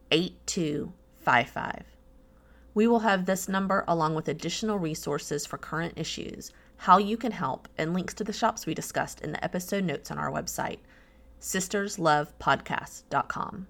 8255. 0.09 1.85
We 2.73 2.87
will 2.87 2.99
have 2.99 3.25
this 3.25 3.47
number 3.47 3.83
along 3.87 4.15
with 4.15 4.27
additional 4.27 4.79
resources 4.79 5.45
for 5.45 5.59
current 5.59 5.93
issues, 5.95 6.51
how 6.77 6.97
you 6.97 7.17
can 7.17 7.31
help, 7.31 7.67
and 7.77 7.93
links 7.93 8.15
to 8.15 8.23
the 8.23 8.33
shops 8.33 8.65
we 8.65 8.73
discussed 8.73 9.21
in 9.21 9.31
the 9.31 9.43
episode 9.43 9.83
notes 9.83 10.09
on 10.09 10.17
our 10.17 10.31
website 10.31 10.79
sisterslovepodcast.com. 11.43 13.67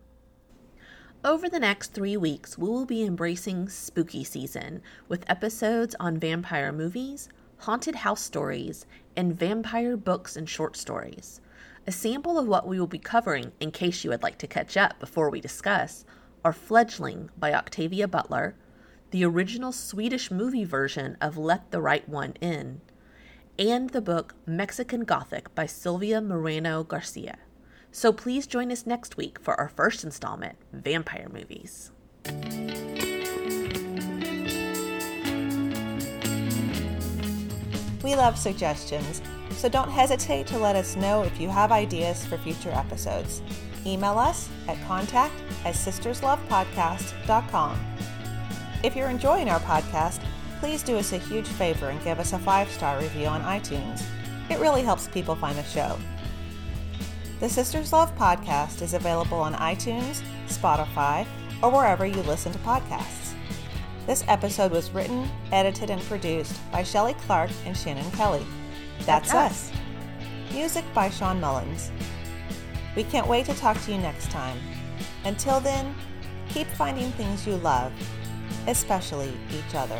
Over 1.25 1.49
the 1.49 1.59
next 1.59 1.93
three 1.93 2.15
weeks, 2.15 2.57
we 2.57 2.69
will 2.69 2.85
be 2.85 3.03
embracing 3.03 3.67
spooky 3.67 4.23
season 4.23 4.81
with 5.07 5.25
episodes 5.27 5.95
on 5.99 6.19
vampire 6.19 6.71
movies, 6.71 7.27
haunted 7.59 7.95
house 7.95 8.21
stories, 8.21 8.85
and 9.15 9.33
vampire 9.33 9.97
books 9.97 10.35
and 10.35 10.47
short 10.47 10.77
stories. 10.77 11.41
A 11.87 11.91
sample 11.91 12.37
of 12.37 12.47
what 12.47 12.67
we 12.67 12.79
will 12.79 12.87
be 12.87 12.99
covering, 12.99 13.51
in 13.59 13.71
case 13.71 14.03
you 14.03 14.11
would 14.11 14.21
like 14.21 14.37
to 14.37 14.47
catch 14.47 14.77
up 14.77 14.99
before 14.99 15.31
we 15.31 15.41
discuss, 15.41 16.05
are 16.45 16.53
Fledgling 16.53 17.31
by 17.37 17.53
Octavia 17.53 18.07
Butler, 18.07 18.55
the 19.09 19.25
original 19.25 19.71
Swedish 19.71 20.29
movie 20.29 20.65
version 20.65 21.17
of 21.19 21.37
Let 21.37 21.71
the 21.71 21.81
Right 21.81 22.07
One 22.07 22.35
In, 22.39 22.81
and 23.57 23.89
the 23.89 24.01
book 24.01 24.35
Mexican 24.45 25.05
Gothic 25.05 25.55
by 25.55 25.65
Silvia 25.65 26.21
Moreno 26.21 26.83
Garcia. 26.83 27.39
So 27.95 28.11
please 28.11 28.47
join 28.47 28.71
us 28.71 28.87
next 28.87 29.17
week 29.17 29.37
for 29.39 29.53
our 29.59 29.69
first 29.69 30.03
installment 30.03 30.55
Vampire 30.73 31.29
Movies. 31.31 31.91
We 38.03 38.15
love 38.15 38.39
suggestions, 38.39 39.21
so 39.51 39.69
don't 39.69 39.91
hesitate 39.91 40.47
to 40.47 40.57
let 40.57 40.75
us 40.75 40.95
know 40.95 41.21
if 41.21 41.39
you 41.39 41.49
have 41.49 41.71
ideas 41.71 42.25
for 42.25 42.39
future 42.39 42.71
episodes. 42.71 43.43
Email 43.85 44.17
us 44.17 44.49
at 44.67 44.83
contact 44.87 45.35
at 45.63 45.75
sisterslovepodcast.com. 45.75 47.79
If 48.83 48.95
you're 48.95 49.09
enjoying 49.09 49.49
our 49.49 49.59
podcast, 49.59 50.19
please 50.59 50.81
do 50.81 50.97
us 50.97 51.13
a 51.13 51.19
huge 51.19 51.47
favor 51.47 51.89
and 51.89 52.03
give 52.03 52.19
us 52.19 52.33
a 52.33 52.39
five 52.39 52.71
star 52.71 52.99
review 52.99 53.27
on 53.27 53.43
iTunes. 53.43 54.03
It 54.49 54.57
really 54.57 54.81
helps 54.81 55.07
people 55.09 55.35
find 55.35 55.59
the 55.59 55.63
show. 55.63 55.99
The 57.39 57.49
Sisters 57.49 57.91
Love 57.91 58.15
podcast 58.17 58.81
is 58.81 58.93
available 58.93 59.39
on 59.39 59.53
iTunes, 59.55 60.21
Spotify, 60.47 61.25
or 61.61 61.69
wherever 61.71 62.05
you 62.05 62.21
listen 62.23 62.51
to 62.53 62.59
podcasts. 62.59 63.33
This 64.05 64.23
episode 64.27 64.71
was 64.71 64.91
written, 64.91 65.29
edited, 65.51 65.89
and 65.89 66.01
produced 66.03 66.59
by 66.71 66.83
Shelley 66.83 67.15
Clark 67.25 67.49
and 67.65 67.75
Shannon 67.75 68.09
Kelly. 68.11 68.45
That's, 69.05 69.31
That's 69.31 69.71
us. 69.71 69.71
Music 70.53 70.85
by 70.93 71.09
Sean 71.09 71.41
Mullins. 71.41 71.91
We 72.95 73.03
can't 73.03 73.27
wait 73.27 73.45
to 73.47 73.53
talk 73.55 73.81
to 73.81 73.91
you 73.91 73.97
next 73.97 74.29
time. 74.29 74.57
Until 75.25 75.59
then, 75.59 75.95
keep 76.49 76.67
finding 76.67 77.11
things 77.13 77.47
you 77.47 77.55
love, 77.57 77.91
especially 78.67 79.33
each 79.51 79.75
other. 79.75 79.99